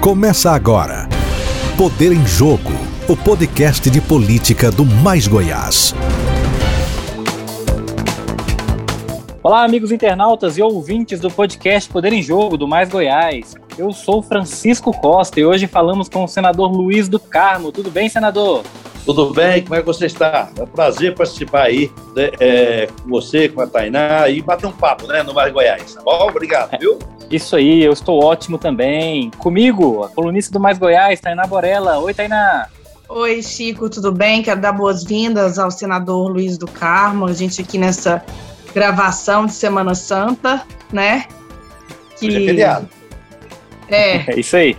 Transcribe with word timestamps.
Começa 0.00 0.52
agora. 0.52 1.06
Poder 1.76 2.10
em 2.10 2.26
Jogo, 2.26 2.72
o 3.06 3.14
podcast 3.14 3.90
de 3.90 4.00
política 4.00 4.70
do 4.70 4.82
Mais 4.82 5.28
Goiás. 5.28 5.94
Olá, 9.42 9.62
amigos 9.62 9.92
internautas 9.92 10.56
e 10.56 10.62
ouvintes 10.62 11.20
do 11.20 11.30
podcast 11.30 11.90
Poder 11.90 12.14
em 12.14 12.22
Jogo 12.22 12.56
do 12.56 12.66
Mais 12.66 12.88
Goiás. 12.88 13.54
Eu 13.76 13.92
sou 13.92 14.22
Francisco 14.22 14.90
Costa 14.90 15.38
e 15.38 15.44
hoje 15.44 15.66
falamos 15.66 16.08
com 16.08 16.24
o 16.24 16.28
senador 16.28 16.72
Luiz 16.72 17.06
do 17.06 17.20
Carmo. 17.20 17.70
Tudo 17.70 17.90
bem, 17.90 18.08
senador? 18.08 18.64
Tudo 19.04 19.32
bem? 19.32 19.62
Como 19.62 19.74
é 19.74 19.80
que 19.80 19.86
você 19.86 20.06
está? 20.06 20.50
É 20.56 20.62
um 20.62 20.66
prazer 20.66 21.14
participar 21.14 21.62
aí 21.62 21.90
né, 22.14 22.30
é, 22.38 22.88
com 23.02 23.08
você, 23.08 23.48
com 23.48 23.60
a 23.60 23.66
Tainá 23.66 24.28
e 24.28 24.42
bater 24.42 24.66
um 24.66 24.72
papo 24.72 25.06
né, 25.06 25.22
no 25.22 25.34
Mais 25.34 25.52
Goiás. 25.52 25.94
Tá 25.94 26.02
bom? 26.02 26.28
Obrigado, 26.28 26.78
viu? 26.78 26.98
Isso 27.30 27.56
aí, 27.56 27.82
eu 27.82 27.92
estou 27.92 28.22
ótimo 28.22 28.58
também. 28.58 29.30
Comigo, 29.38 30.04
a 30.04 30.08
colunista 30.08 30.52
do 30.52 30.60
Mais 30.60 30.78
Goiás, 30.78 31.20
Tainá 31.20 31.46
Borella. 31.46 31.98
Oi, 31.98 32.12
Tainá. 32.12 32.68
Oi, 33.08 33.42
Chico, 33.42 33.88
tudo 33.88 34.12
bem? 34.12 34.42
Quero 34.42 34.60
dar 34.60 34.72
boas-vindas 34.72 35.58
ao 35.58 35.70
senador 35.70 36.30
Luiz 36.30 36.58
do 36.58 36.66
Carmo. 36.66 37.26
A 37.26 37.32
gente 37.32 37.60
aqui 37.60 37.78
nessa 37.78 38.22
gravação 38.72 39.46
de 39.46 39.52
Semana 39.52 39.94
Santa, 39.94 40.62
né? 40.92 41.26
Que... 42.18 42.28
Hoje 42.28 42.42
é 42.42 42.46
feriado. 42.46 42.88
É. 43.88 44.18
É 44.30 44.38
isso 44.38 44.56
aí 44.56 44.76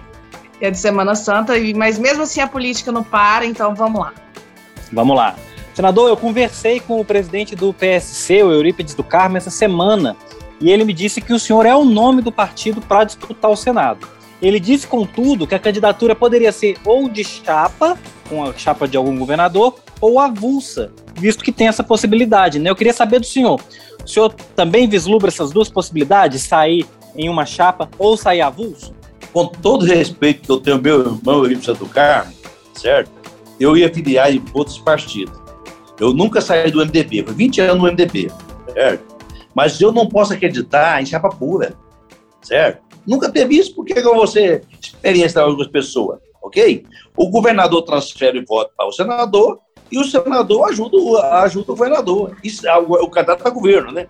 é 0.62 0.72
de 0.72 0.78
Semana 0.78 1.16
Santa, 1.16 1.54
mas 1.76 1.98
mesmo 1.98 2.24
assim 2.24 2.40
a 2.40 2.48
política 2.48 2.92
não 2.92 3.04
para, 3.04 3.46
então 3.46 3.74
vamos 3.76 4.02
lá. 4.02 4.14
Vamos 4.92 5.16
lá. 5.16 5.36
Senador, 5.74 6.10
eu 6.10 6.18
conversei 6.18 6.80
com 6.80 7.00
o 7.00 7.06
presidente 7.06 7.56
do 7.56 7.74
PSC, 7.74 8.44
o 8.44 8.52
Eurípides 8.52 8.94
do 8.94 9.04
Carmo, 9.04 9.38
essa 9.38 9.50
semana, 9.50 10.16
e 10.60 10.70
ele 10.70 10.84
me 10.84 10.94
disse 10.94 11.22
que 11.22 11.34
o 11.34 11.40
senhor 11.40 11.66
é 11.66 11.76
o 11.76 11.86
nome 11.86 12.22
do 12.22 12.32
partido 12.32 12.82
para 12.82 13.04
disputar 13.04 13.50
o 13.50 13.55
Senado. 13.55 14.08
Ele 14.42 14.60
disse, 14.60 14.88
contudo, 14.88 15.48
que 15.48 15.55
a 15.55 15.60
candidatura 15.60 16.16
poderia 16.16 16.52
ser 16.52 16.78
ou 16.86 17.08
de 17.08 17.24
chapa, 17.24 17.98
com 18.28 18.44
a 18.44 18.54
chapa 18.54 18.88
de 18.88 18.98
algum 18.98 19.18
governador, 19.18 19.80
ou 20.00 20.20
avulsa, 20.20 20.91
visto 21.16 21.44
que 21.44 21.52
tem 21.52 21.68
essa 21.68 21.84
possibilidade. 21.84 22.60
Né? 22.60 22.70
Eu 22.70 22.76
queria 22.76 22.94
saber 22.94 23.20
do 23.20 23.26
senhor, 23.26 23.62
o 24.04 24.07
senhor 24.07 24.34
também 24.55 24.90
vislumbra 24.90 25.30
essas 25.30 25.52
duas 25.52 25.70
possibilidades, 25.70 26.44
sair 26.44 26.85
em 27.16 27.30
uma 27.30 27.46
chapa 27.46 27.90
ou 27.98 28.18
sair 28.18 28.41
avulso? 28.41 28.94
Com 29.34 29.48
todo 29.48 29.85
respeito 29.85 30.41
que 30.41 30.51
eu 30.51 30.60
tenho 30.60 30.82
meu 30.82 30.99
irmão 30.99 31.43
Eurípides 31.43 31.77
do 31.77 31.85
Carmo, 31.85 32.34
certo? 32.74 33.12
Eu 33.60 33.77
ia 33.77 33.93
filiar 33.93 34.34
em 34.34 34.43
outros 34.54 34.77
partidos. 34.79 35.40
Eu 35.99 36.13
nunca 36.13 36.41
saí 36.41 36.71
do 36.71 36.79
MDB, 36.79 37.23
foi 37.23 37.34
20 37.34 37.62
anos 37.62 37.84
no 37.84 37.91
MDB, 37.91 38.32
certo? 38.73 39.15
Mas 39.54 39.79
eu 39.79 39.91
não 39.91 40.07
posso 40.07 40.34
acreditar 40.34 41.01
em 41.01 41.05
chapa 41.05 41.29
pura, 41.29 41.76
certo? 42.41 42.82
Nunca 43.05 43.32
teve 43.32 43.55
isso, 43.55 43.76
porque 43.76 43.98
eu 43.98 44.15
vou 44.15 44.27
ser 44.27 44.63
experiência 44.79 45.41
de 45.41 45.48
algumas 45.48 45.68
pessoas, 45.68 46.20
ok? 46.41 46.85
O 47.16 47.29
governador 47.29 47.84
transfere 47.84 48.40
o 48.40 48.45
voto 48.45 48.71
para 48.76 48.88
o 48.88 48.91
senador 48.91 49.60
e 49.91 49.99
o 49.99 50.04
senador 50.04 50.70
ajuda, 50.70 50.98
ajuda 51.43 51.71
o 51.71 51.76
governador. 51.76 52.38
Isso 52.43 52.68
é 52.68 52.79
o, 52.79 52.93
o 52.93 53.10
candidato 53.10 53.45
a 53.45 53.49
governo, 53.49 53.91
né? 53.91 54.07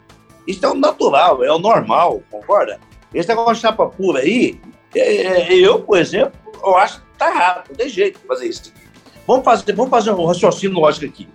Isso 0.48 0.66
é 0.66 0.70
o 0.70 0.76
natural, 0.76 1.44
é 1.44 1.52
o 1.52 1.60
normal, 1.60 2.22
concorda? 2.30 2.80
Esse 3.14 3.30
negócio 3.30 3.56
de 3.56 3.62
chapa 3.62 3.88
pura 3.88 4.20
aí, 4.20 4.60
eu, 4.96 5.82
por 5.82 5.98
exemplo, 5.98 6.34
eu 6.64 6.78
acho 6.78 7.00
que 7.00 7.06
está 7.14 7.30
errado, 7.30 7.70
não 7.70 7.76
tem 7.76 7.90
jeito 7.90 8.20
de 8.20 8.28
fazer 8.28 8.48
isso. 8.48 8.74
Vamos 9.26 9.46
fazer, 9.46 9.74
vamos 9.74 9.90
fazer 9.90 10.12
um 10.12 10.26
raciocínio 10.26 10.80
lógico 10.80 11.06
aqui. 11.06 11.28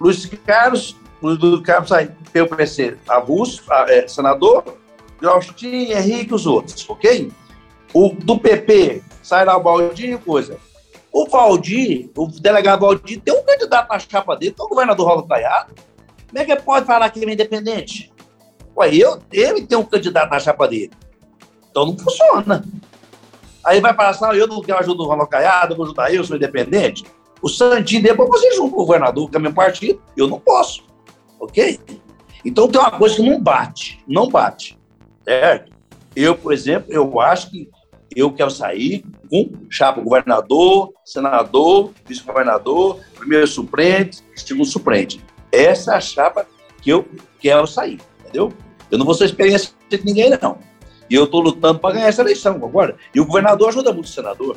Luiz 0.00 0.26
Carlos, 0.46 0.96
Luiz 1.22 1.60
Carlos 1.62 1.90
pelo 2.32 2.48
PC, 2.48 2.96
avulso, 3.08 3.62
é, 3.88 4.06
senador, 4.08 4.64
Justin, 5.20 5.92
Henrique 5.92 6.32
e 6.32 6.34
os 6.34 6.46
outros, 6.46 6.88
ok? 6.88 7.30
O 7.92 8.10
do 8.10 8.38
PP 8.38 9.02
sai 9.22 9.44
lá 9.44 9.56
o 9.56 9.62
Valdir 9.62 10.14
e 10.14 10.18
coisa. 10.18 10.58
O 11.12 11.26
Valdir, 11.26 12.10
o 12.16 12.26
delegado 12.26 12.80
Valdir, 12.80 13.20
tem 13.20 13.34
um 13.34 13.42
candidato 13.42 13.88
na 13.88 13.98
chapa 13.98 14.36
dele, 14.36 14.52
que 14.52 14.60
é 14.60 14.64
o 14.64 14.68
governador 14.68 15.06
Rola 15.06 15.26
Caiado. 15.26 15.74
Como 16.28 16.38
é 16.38 16.44
que 16.44 16.56
pode 16.56 16.86
falar 16.86 17.08
que 17.10 17.20
ele 17.20 17.30
é 17.30 17.34
independente? 17.34 18.12
Ué, 18.76 18.94
eu, 18.94 19.18
ele 19.32 19.66
tem 19.66 19.76
um 19.76 19.84
candidato 19.84 20.30
na 20.30 20.38
chapa 20.38 20.68
dele. 20.68 20.90
Então 21.78 21.86
não 21.86 21.98
funciona. 21.98 22.64
Aí 23.64 23.80
vai 23.80 23.94
passar, 23.94 24.36
eu 24.36 24.48
não 24.48 24.60
quero 24.60 24.80
ajuda 24.80 24.96
do 24.96 25.04
Ronaldo 25.04 25.30
Caiado, 25.30 25.76
vou 25.76 25.84
ajudar 25.84 26.12
eu, 26.12 26.24
sou 26.24 26.36
independente. 26.36 27.04
O 27.40 27.48
Santinho 27.48 28.02
depois 28.02 28.28
você 28.28 28.52
junto 28.56 28.74
com 28.74 28.82
o 28.82 28.86
governador, 28.86 29.30
que 29.30 29.36
é 29.36 29.40
meu 29.40 29.52
partido, 29.52 30.02
eu 30.16 30.26
não 30.26 30.40
posso. 30.40 30.84
Ok? 31.38 31.78
Então 32.44 32.66
tem 32.66 32.80
uma 32.80 32.90
coisa 32.90 33.16
que 33.16 33.22
não 33.22 33.40
bate, 33.40 34.02
não 34.08 34.28
bate. 34.28 34.76
Certo? 35.22 35.72
Eu, 36.16 36.34
por 36.34 36.52
exemplo, 36.52 36.92
eu 36.92 37.20
acho 37.20 37.50
que 37.50 37.68
eu 38.16 38.32
quero 38.32 38.50
sair 38.50 39.04
com 39.30 39.52
chapa 39.70 40.00
governador, 40.00 40.92
senador, 41.04 41.92
vice-governador, 42.06 42.98
primeiro 43.16 43.46
suplente, 43.46 44.24
segundo 44.34 44.66
suplente. 44.66 45.24
Essa 45.52 45.92
é 45.92 45.96
a 45.96 46.00
chapa 46.00 46.46
que 46.82 46.90
eu 46.90 47.06
quero 47.38 47.66
sair, 47.66 48.00
entendeu? 48.20 48.52
Eu 48.90 48.98
não 48.98 49.06
vou 49.06 49.14
ser 49.14 49.26
experiência 49.26 49.70
de 49.88 50.04
ninguém, 50.04 50.30
não. 50.42 50.58
E 51.08 51.14
eu 51.14 51.24
estou 51.24 51.40
lutando 51.40 51.78
para 51.78 51.94
ganhar 51.94 52.08
essa 52.08 52.22
eleição, 52.22 52.58
concorda? 52.58 52.96
E 53.14 53.20
o 53.20 53.26
governador 53.26 53.68
ajuda 53.68 53.92
muito 53.92 54.06
o 54.06 54.08
senador. 54.08 54.56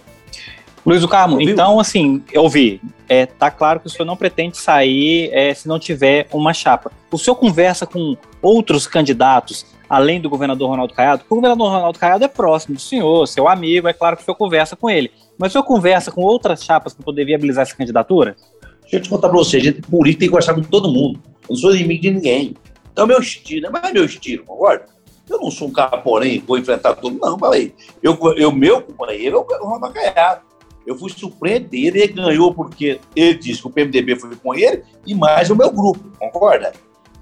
Luiz 0.85 1.01
do 1.01 1.07
Carmo, 1.07 1.35
Ouviu? 1.35 1.51
então, 1.51 1.79
assim, 1.79 2.23
eu 2.31 2.50
vi, 2.50 2.81
é, 3.07 3.28
tá 3.28 3.51
claro 3.51 3.79
que 3.79 3.85
o 3.85 3.89
senhor 3.89 4.06
não 4.06 4.17
pretende 4.17 4.57
sair 4.57 5.29
é, 5.31 5.53
se 5.53 5.67
não 5.67 5.78
tiver 5.78 6.28
uma 6.31 6.53
chapa. 6.53 6.91
O 7.12 7.19
senhor 7.19 7.35
conversa 7.35 7.85
com 7.85 8.17
outros 8.41 8.88
candidatos, 8.88 9.63
além 9.88 10.19
do 10.19 10.28
governador 10.28 10.69
Ronaldo 10.69 10.94
Caiado? 10.94 11.19
Porque 11.19 11.34
o 11.34 11.35
governador 11.35 11.69
Ronaldo 11.69 12.00
Caiado 12.00 12.25
é 12.25 12.28
próximo 12.28 12.75
do 12.75 12.81
senhor, 12.81 13.28
seu 13.28 13.47
amigo, 13.47 13.88
é 13.88 13.94
claro 13.94 14.16
que 14.16 14.23
o 14.23 14.25
senhor 14.25 14.35
conversa 14.35 14.75
com 14.75 14.89
ele. 14.89 15.12
Mas 15.38 15.51
o 15.51 15.53
senhor 15.53 15.63
conversa 15.63 16.12
com 16.12 16.22
outras 16.22 16.63
chapas 16.63 16.95
para 16.95 17.06
poder 17.06 17.25
viabilizar 17.25 17.62
essa 17.62 17.75
candidatura? 17.75 18.35
Deixa 18.81 18.95
eu 18.97 19.01
te 19.01 19.09
contar 19.09 19.29
para 19.29 19.38
você, 19.38 19.59
gente 19.59 19.81
política 19.83 20.22
tem 20.22 20.28
que 20.28 20.31
conversar 20.31 20.56
com 20.56 20.63
todo 20.63 20.91
mundo. 20.91 21.19
Eu 21.44 21.50
não 21.50 21.56
sou 21.56 21.75
inimigo 21.75 22.01
de 22.01 22.12
ninguém. 22.12 22.56
Então, 22.91 23.06
meu 23.06 23.19
estilo, 23.19 23.69
não 23.69 23.79
é 23.79 23.94
meu 23.94 24.03
estilo, 24.03 24.44
concorda? 24.45 24.85
Eu 25.31 25.40
não 25.40 25.50
sou 25.50 25.69
um 25.69 25.72
caporém, 25.72 26.44
vou 26.46 26.58
enfrentar 26.58 26.96
tudo, 26.96 27.18
não, 27.19 27.40
falei. 27.40 27.74
Eu, 28.03 28.18
eu, 28.36 28.52
meu 28.52 28.81
companheiro 28.81 29.46
é 29.50 29.59
o 29.59 29.66
Ronaldo 29.66 29.94
Caiado. 29.94 30.42
Eu 30.86 30.97
fui 30.97 31.12
dele, 31.59 32.02
ele 32.02 32.14
ganhou 32.14 32.53
porque 32.53 33.00
ele 33.16 33.36
disse 33.36 33.62
que 33.62 33.68
o 33.68 33.72
PMDB 33.72 34.19
foi 34.19 34.36
com 34.36 34.53
ele 34.53 34.84
e 35.06 35.14
mais 35.14 35.50
o 35.50 35.56
meu 35.56 35.72
grupo, 35.72 36.00
concorda? 36.19 36.74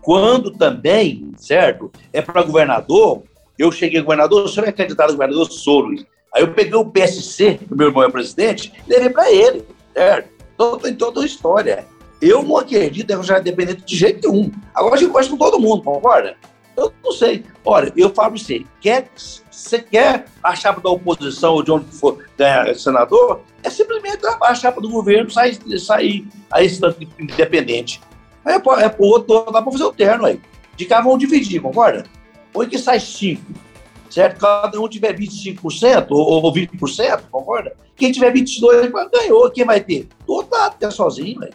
Quando 0.02 0.52
também, 0.52 1.32
certo, 1.38 1.92
é 2.14 2.22
para 2.22 2.42
governador, 2.42 3.24
eu 3.58 3.72
cheguei 3.72 4.02
governador, 4.02 4.46
o 4.46 4.48
senhor 4.48 4.68
é 4.68 4.72
candidato 4.72 5.10
a 5.10 5.12
governador, 5.12 5.52
sou, 5.52 5.82
Luiz. 5.82 6.06
Aí 6.34 6.42
eu 6.42 6.54
peguei 6.54 6.76
o 6.76 6.86
PSC, 6.86 7.60
meu 7.70 7.88
irmão 7.88 8.04
é 8.04 8.10
presidente, 8.10 8.72
e 8.88 8.90
levei 8.90 9.10
para 9.10 9.32
ele, 9.32 9.64
certo? 9.94 10.30
Então 10.54 10.78
tem 10.78 10.96
toda 10.96 11.22
a 11.22 11.26
história. 11.26 11.86
Eu 12.22 12.44
não 12.44 12.58
acredito 12.58 13.12
em 13.12 13.24
já 13.24 13.40
dependente 13.40 13.84
de 13.84 13.96
jeito 13.96 14.30
nenhum. 14.30 14.52
Agora 14.74 14.96
a 14.96 14.98
gente 14.98 15.08
conversa 15.08 15.30
com 15.30 15.38
todo 15.38 15.60
mundo, 15.60 15.84
concorda? 15.84 16.36
Eu 16.80 16.94
não 17.04 17.12
sei. 17.12 17.44
Olha, 17.66 17.92
eu 17.96 18.10
falo 18.14 18.32
para 18.32 18.40
você, 18.40 18.66
quer, 18.80 19.10
você 19.16 19.80
quer 19.80 20.26
a 20.42 20.56
chapa 20.56 20.80
da 20.80 20.90
oposição 20.90 21.54
ou 21.56 21.64
de 21.64 21.72
onde 21.72 21.86
for 21.92 22.24
ganhar 22.38 22.74
senador, 22.76 23.42
é 23.62 23.70
simplesmente 23.70 24.26
a 24.26 24.56
chapa 24.56 24.80
do 24.80 24.90
governo 24.90 25.30
sair, 25.30 25.60
sair 25.78 26.26
a 26.50 26.64
instante 26.64 27.08
independente. 27.20 28.02
Aí 28.46 28.54
é, 28.54 28.86
é 28.86 28.90
pro 28.90 29.06
outro, 29.06 29.52
dá 29.52 29.62
para 29.62 29.72
fazer 29.72 29.84
o 29.84 29.92
terno 29.92 30.26
aí. 30.26 30.40
De 30.78 30.86
cá 30.86 31.02
vão 31.02 31.18
dividir, 31.18 31.62
concorda? 31.62 32.06
Ou 32.54 32.66
que 32.66 32.78
sai 32.78 33.00
5, 33.00 33.44
certo? 34.10 34.40
Cada 34.40 34.80
um 34.80 34.88
tiver 34.88 35.14
25% 35.14 36.08
ou, 36.12 36.44
ou 36.44 36.54
20%, 36.54 37.24
concorda? 37.30 37.76
Quem 37.98 38.14
tiver 38.14 38.32
22% 38.32 39.10
ganhou, 39.12 39.52
quem 39.52 39.66
vai 39.66 39.82
ter? 39.82 40.08
O 40.26 40.36
outro 40.36 40.52
tá 40.52 40.68
até 40.68 40.90
sozinho, 40.90 41.42
velho. 41.42 41.54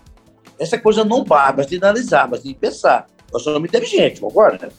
Essa 0.59 0.79
coisa 0.79 1.03
não 1.03 1.25
basta, 1.25 1.55
mas 1.57 1.67
tem 1.67 1.79
que 1.79 1.85
analisar, 1.85 2.29
mas 2.29 2.43
tem 2.43 2.53
que 2.53 2.61
pensar. 2.61 3.07
Nós 3.33 3.43
somos 3.43 3.67
inteligentes, 3.67 4.21
concorda? 4.21 4.71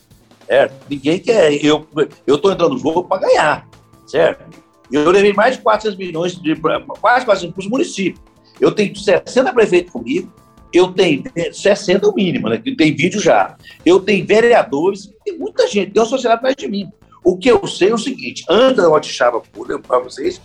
Certo? 0.47 0.85
Ninguém 0.89 1.19
quer. 1.19 1.63
Eu 1.63 1.87
estou 2.27 2.51
entrando 2.51 2.73
no 2.73 2.77
jogo 2.77 3.03
para 3.03 3.21
ganhar, 3.21 3.67
certo? 4.05 4.45
Eu 4.91 5.09
levei 5.11 5.33
mais 5.33 5.57
de 5.57 5.63
400 5.63 5.97
milhões, 5.97 6.35
de, 6.35 6.55
quase 7.01 7.25
400 7.25 7.53
para 7.53 7.61
os 7.61 7.69
municípios. 7.69 8.21
Eu 8.59 8.71
tenho 8.71 8.95
60 8.95 9.51
prefeitos 9.51 9.91
comigo, 9.91 10.31
eu 10.71 10.91
tenho 10.91 11.23
60 11.51 12.07
o 12.07 12.13
mínimo, 12.13 12.49
né? 12.49 12.61
Tem 12.77 12.95
vídeo 12.95 13.19
já. 13.19 13.57
Eu 13.85 13.99
tenho 13.99 14.25
vereadores, 14.25 15.11
tem 15.23 15.37
muita 15.37 15.67
gente, 15.67 15.91
tem 15.91 16.01
uma 16.01 16.07
sociedade 16.07 16.39
atrás 16.39 16.55
de 16.55 16.67
mim. 16.67 16.89
O 17.23 17.37
que 17.37 17.49
eu 17.49 17.65
sei 17.65 17.89
é 17.89 17.93
o 17.93 17.97
seguinte: 17.97 18.45
antes 18.47 18.77
da 18.77 19.01
Chava 19.01 19.41
para 19.87 19.99
vocês, 19.99 20.39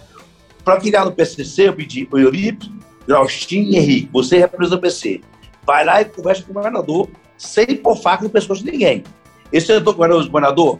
para 0.64 0.80
criar 0.80 1.04
no 1.04 1.12
PCC, 1.12 1.68
eu 1.68 1.74
pedi 1.74 2.08
o 2.10 2.18
Euripe, 2.18 2.70
Austin 3.08 3.62
e 3.62 3.76
Henrique, 3.76 4.08
você 4.12 4.38
representa 4.38 4.76
o 4.76 4.80
PC. 4.80 5.20
Vai 5.66 5.84
lá 5.84 6.00
e 6.00 6.06
conversa 6.06 6.42
com 6.42 6.52
o 6.52 6.54
governador, 6.54 7.08
sem 7.36 7.66
pôr 7.76 7.96
faca 7.96 8.24
no 8.24 8.30
pescoço 8.30 8.64
de 8.64 8.72
ninguém. 8.72 9.04
Esse 9.52 9.72
é 9.72 9.80
governador, 9.80 10.78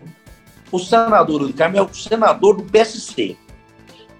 o 0.70 0.78
senador 0.78 1.46
do 1.46 1.52
Carmo 1.52 1.76
é 1.76 1.82
o 1.82 1.92
senador 1.92 2.56
do 2.56 2.62
PSC. 2.64 3.36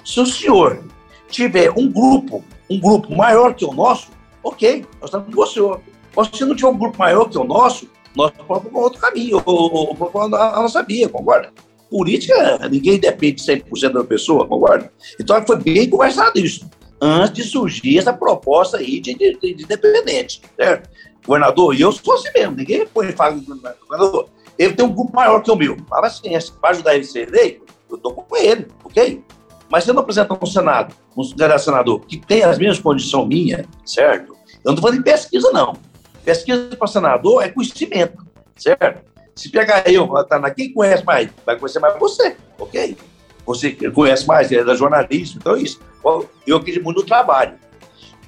Se 0.05 0.21
o 0.21 0.27
senhor 0.27 0.83
tiver 1.29 1.71
um 1.71 1.91
grupo, 1.91 2.45
um 2.69 2.81
grupo 2.81 3.15
maior 3.15 3.55
que 3.55 3.65
o 3.65 3.73
nosso, 3.73 4.09
ok, 4.43 4.85
nós 5.01 5.09
estamos 5.09 5.33
com 5.35 5.41
o 5.41 5.47
senhor. 5.47 5.81
Mas 6.17 6.29
se 6.33 6.45
não 6.45 6.57
tiver 6.57 6.69
um 6.69 6.79
grupo 6.79 6.99
maior 6.99 7.29
que 7.29 7.39
o 7.39 7.45
nosso, 7.45 7.89
nós 8.17 8.33
vamos 8.49 8.65
para 8.65 8.81
outro 8.81 9.01
caminho, 9.01 9.41
ou, 9.45 9.97
ou 10.01 10.23
a 10.23 10.63
nossa 10.63 10.83
via, 10.83 11.09
concorda? 11.09 11.53
política, 11.91 12.59
ninguém 12.71 12.99
depende 12.99 13.43
100% 13.43 13.93
da 13.93 14.05
pessoa, 14.05 14.47
concorda? 14.47 14.91
Então 15.19 15.45
foi 15.45 15.57
bem 15.57 15.91
conversado 15.91 16.39
isso, 16.39 16.71
antes 17.01 17.33
de 17.33 17.43
surgir 17.43 17.99
essa 17.99 18.13
proposta 18.13 18.79
aí 18.79 19.01
de, 19.01 19.13
de, 19.15 19.55
de 19.55 19.65
independente, 19.65 20.41
certo? 20.57 20.89
Governador, 21.27 21.75
e 21.75 21.81
eu 21.81 21.93
sou 21.93 22.15
assim 22.15 22.31
mesmo, 22.33 22.57
ninguém 22.57 22.87
põe 22.87 23.13
fala 23.13 23.35
governador. 23.35 24.29
Ele 24.61 24.75
tem 24.75 24.85
um 24.85 24.93
grupo 24.93 25.17
maior 25.17 25.43
que 25.43 25.51
o 25.51 25.57
meu. 25.57 25.75
Fala 25.89 26.09
assim, 26.09 26.33
para 26.61 26.71
ajudar 26.71 26.95
ele 26.95 27.03
a 27.03 27.07
ser 27.07 27.29
eleito, 27.29 27.65
eu 27.89 27.97
estou 27.97 28.13
com 28.13 28.37
ele, 28.37 28.69
ok? 28.85 29.25
Mas 29.71 29.85
se 29.85 29.91
eu 29.91 29.95
não 29.95 30.03
apresentar 30.03 30.39
um 30.39 30.45
Senado, 30.45 30.95
um 31.17 31.25
senador 31.59 32.01
que 32.01 32.19
tem 32.19 32.43
as 32.43 32.59
mesmas 32.59 32.79
condições 32.79 33.27
minhas, 33.27 33.67
certo? 33.87 34.33
Eu 34.33 34.67
não 34.67 34.75
estou 34.75 34.83
falando 34.83 34.99
de 34.99 35.05
pesquisa, 35.05 35.51
não. 35.51 35.73
Pesquisa 36.23 36.77
para 36.77 36.87
senador 36.89 37.43
é 37.43 37.49
conhecimento, 37.49 38.23
certo? 38.55 39.03
Se 39.35 39.49
pegar 39.49 39.91
eu, 39.91 40.07
tá, 40.25 40.51
quem 40.51 40.75
conhece 40.75 41.05
mais? 41.05 41.31
Vai 41.47 41.59
conhecer 41.59 41.79
mais 41.79 41.99
você, 41.99 42.37
ok? 42.59 42.99
Você 43.47 43.73
conhece 43.93 44.27
mais, 44.27 44.53
é 44.53 44.63
da 44.63 44.75
jornalismo, 44.75 45.39
então 45.41 45.57
é 45.57 45.63
isso. 45.63 45.81
Eu 46.47 46.59
acredito 46.59 46.85
muito 46.85 47.01
no 47.01 47.07
trabalho. 47.07 47.55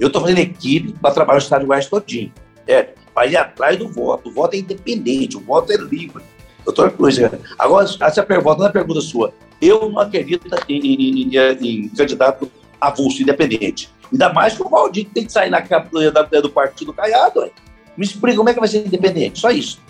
Eu 0.00 0.06
estou 0.06 0.22
fazendo 0.22 0.38
equipe 0.38 0.94
para 0.94 1.12
trabalhar 1.12 1.40
no 1.40 1.42
Estado 1.42 1.60
de 1.60 1.66
Goiás 1.66 1.86
todinho, 1.86 2.32
certo? 2.66 3.01
Para 3.22 3.30
ir 3.30 3.36
atrás 3.36 3.78
do 3.78 3.86
voto. 3.86 4.30
O 4.30 4.32
voto 4.32 4.54
é 4.54 4.58
independente, 4.58 5.36
o 5.36 5.40
voto 5.40 5.72
é 5.72 5.76
livre. 5.76 6.24
Outra 6.66 6.90
coisa. 6.90 7.38
Agora, 7.56 7.88
essa 8.00 8.20
pergunta, 8.20 8.64
na 8.64 8.70
pergunta 8.70 9.00
sua, 9.00 9.32
eu 9.60 9.88
não 9.88 10.00
acredito 10.00 10.48
em, 10.68 10.80
em, 10.80 11.36
em, 11.36 11.88
candidato 11.90 12.50
avulso 12.80 13.22
independente. 13.22 13.88
Ainda 14.10 14.32
mais 14.32 14.56
que 14.56 14.62
o 14.62 14.68
Valdir 14.68 15.06
tem 15.14 15.24
que 15.24 15.30
sair 15.30 15.50
na 15.50 15.62
campanha 15.62 16.10
do 16.10 16.50
partido 16.50 16.92
Caiado. 16.92 17.48
Me 17.96 18.04
explica 18.04 18.36
como 18.36 18.48
é 18.48 18.54
que 18.54 18.58
vai 18.58 18.68
ser 18.68 18.84
independente. 18.84 19.38
Só 19.38 19.52
isso. 19.52 19.80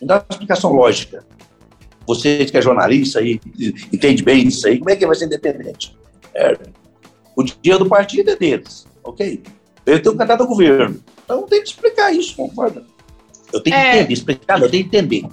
Me 0.00 0.08
dá 0.08 0.16
uma 0.16 0.26
explicação 0.28 0.72
lógica. 0.72 1.24
Você 2.08 2.44
que 2.44 2.56
é 2.56 2.62
jornalista 2.62 3.20
e 3.22 3.40
entende 3.92 4.24
bem 4.24 4.48
isso 4.48 4.66
aí, 4.66 4.78
como 4.78 4.90
é 4.90 4.96
que 4.96 5.06
vai 5.06 5.14
ser 5.14 5.26
independente? 5.26 5.96
É, 6.34 6.58
o 7.36 7.44
dia 7.44 7.78
do 7.78 7.86
partido 7.86 8.30
é 8.30 8.36
deles, 8.36 8.84
ok? 9.04 9.44
Eu 9.86 10.02
tenho 10.02 10.14
um 10.14 10.18
candidato 10.18 10.40
ao 10.40 10.48
governo. 10.48 11.00
Então 11.28 11.42
tem 11.42 11.62
que 11.62 11.68
explicar 11.68 12.10
isso, 12.10 12.34
concorda? 12.34 12.86
Eu 13.52 13.60
tenho 13.60 13.76
que 13.76 13.82
é... 13.82 13.96
entender, 13.96 14.12
explicar, 14.14 14.62
eu 14.62 14.70
tenho 14.70 14.88
que 14.88 14.96
entender. 14.96 15.26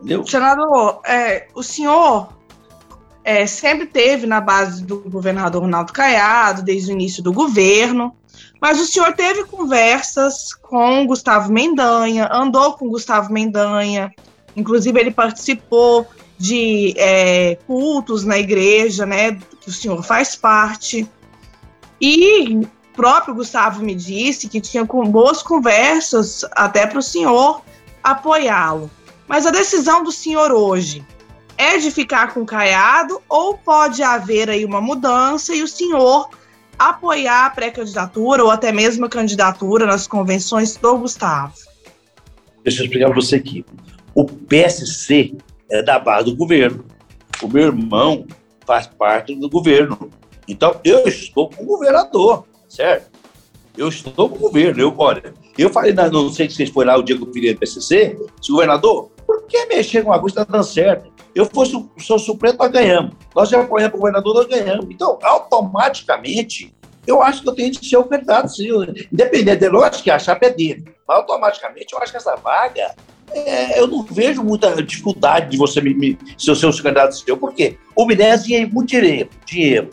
Entendeu? 0.00 0.26
Senador, 0.26 1.00
é, 1.06 1.46
o 1.54 1.62
senhor 1.62 2.32
é, 3.22 3.46
sempre 3.46 3.86
teve 3.86 4.26
na 4.26 4.40
base 4.40 4.82
do 4.82 4.98
governador 5.08 5.62
Ronaldo 5.62 5.92
Caiado, 5.92 6.62
desde 6.62 6.90
o 6.90 6.94
início 6.94 7.22
do 7.22 7.32
governo, 7.32 8.12
mas 8.60 8.80
o 8.80 8.86
senhor 8.86 9.14
teve 9.14 9.44
conversas 9.44 10.52
com 10.52 11.06
Gustavo 11.06 11.52
Mendanha, 11.52 12.28
andou 12.32 12.72
com 12.72 12.88
Gustavo 12.88 13.32
Mendanha, 13.32 14.12
inclusive 14.56 14.98
ele 14.98 15.12
participou 15.12 16.08
de 16.36 16.92
é, 16.96 17.56
cultos 17.68 18.24
na 18.24 18.36
igreja, 18.36 19.06
né, 19.06 19.38
que 19.60 19.68
o 19.68 19.72
senhor 19.72 20.02
faz 20.02 20.34
parte. 20.34 21.08
E 22.00 22.66
próprio 22.96 23.34
Gustavo 23.34 23.84
me 23.84 23.94
disse 23.94 24.48
que 24.48 24.60
tinha 24.60 24.84
boas 24.84 25.42
conversas 25.42 26.44
até 26.52 26.86
para 26.86 26.98
o 26.98 27.02
senhor 27.02 27.62
apoiá-lo. 28.02 28.90
Mas 29.28 29.46
a 29.46 29.50
decisão 29.50 30.02
do 30.02 30.10
senhor 30.10 30.50
hoje 30.50 31.04
é 31.58 31.78
de 31.78 31.90
ficar 31.90 32.32
com 32.32 32.40
o 32.40 32.46
Caiado 32.46 33.20
ou 33.28 33.56
pode 33.58 34.02
haver 34.02 34.48
aí 34.48 34.64
uma 34.64 34.80
mudança 34.80 35.54
e 35.54 35.62
o 35.62 35.68
senhor 35.68 36.30
apoiar 36.78 37.46
a 37.46 37.50
pré-candidatura 37.50 38.44
ou 38.44 38.50
até 38.50 38.72
mesmo 38.72 39.06
a 39.06 39.08
candidatura 39.08 39.86
nas 39.86 40.06
convenções 40.06 40.76
do 40.76 40.98
Gustavo? 40.98 41.54
Deixa 42.62 42.80
eu 42.80 42.84
explicar 42.84 43.06
para 43.06 43.14
você 43.14 43.36
aqui. 43.36 43.64
O 44.14 44.24
PSC 44.24 45.34
é 45.70 45.82
da 45.82 45.98
base 45.98 46.26
do 46.26 46.36
governo. 46.36 46.84
O 47.42 47.48
meu 47.48 47.64
irmão 47.64 48.26
faz 48.66 48.86
parte 48.86 49.34
do 49.34 49.48
governo. 49.48 50.10
Então, 50.48 50.80
eu 50.84 51.06
estou 51.06 51.50
com 51.50 51.62
o 51.62 51.66
governador, 51.66 52.46
certo? 52.76 53.10
Eu 53.76 53.88
estou 53.88 54.28
com 54.28 54.36
o 54.36 54.38
governo. 54.38 54.80
Eu, 54.80 54.94
olha, 54.96 55.34
eu 55.58 55.70
falei, 55.70 55.92
não 55.92 56.30
sei 56.30 56.48
se 56.48 56.56
vocês 56.56 56.70
foram 56.70 56.92
lá 56.92 56.98
o 56.98 57.04
pedi 57.04 57.52
do 57.52 57.58
PCC, 57.58 58.18
se 58.40 58.52
governador, 58.52 59.10
por 59.26 59.42
que 59.46 59.66
mexer 59.66 60.02
com 60.02 60.10
uma 60.10 60.20
coisa 60.20 60.40
está 60.40 60.52
dando 60.52 60.64
certo? 60.64 61.10
Eu 61.34 61.44
fosse 61.44 61.76
o 61.76 61.88
sou 61.98 62.18
supremo, 62.18 62.56
nós 62.58 62.70
ganhamos. 62.70 63.12
Nós 63.34 63.50
já 63.50 63.60
apoiamos 63.60 63.94
o 63.94 63.98
governador, 63.98 64.34
nós 64.34 64.46
ganhamos. 64.46 64.86
Então, 64.88 65.18
automaticamente, 65.22 66.74
eu 67.06 67.22
acho 67.22 67.42
que 67.42 67.48
eu 67.48 67.54
tenho 67.54 67.70
de 67.70 67.86
ser 67.86 67.98
o 67.98 68.04
candidato, 68.04 68.48
sim. 68.48 68.68
Independente 69.12 69.58
dele, 69.58 69.72
lógico 69.72 70.04
que 70.04 70.10
a 70.10 70.18
chapa 70.18 70.46
é 70.46 70.50
dele. 70.50 70.84
Mas 71.06 71.18
automaticamente, 71.18 71.92
eu 71.92 71.98
acho 71.98 72.10
que 72.10 72.16
essa 72.16 72.36
vaga, 72.36 72.94
é, 73.32 73.78
eu 73.78 73.86
não 73.86 74.02
vejo 74.02 74.42
muita 74.42 74.82
dificuldade 74.82 75.50
de 75.50 75.58
você 75.58 75.80
me, 75.82 75.92
me 75.92 76.18
ser 76.38 76.52
o 76.52 76.56
seu 76.56 76.72
candidato 76.72 77.16
seu. 77.16 77.36
Por 77.36 77.52
quê? 77.52 77.76
O 77.94 78.06
Minério 78.06 78.42
tinha 78.42 78.66
muito 78.66 78.88
dinheiro. 78.88 79.28
Dinheiro. 79.44 79.90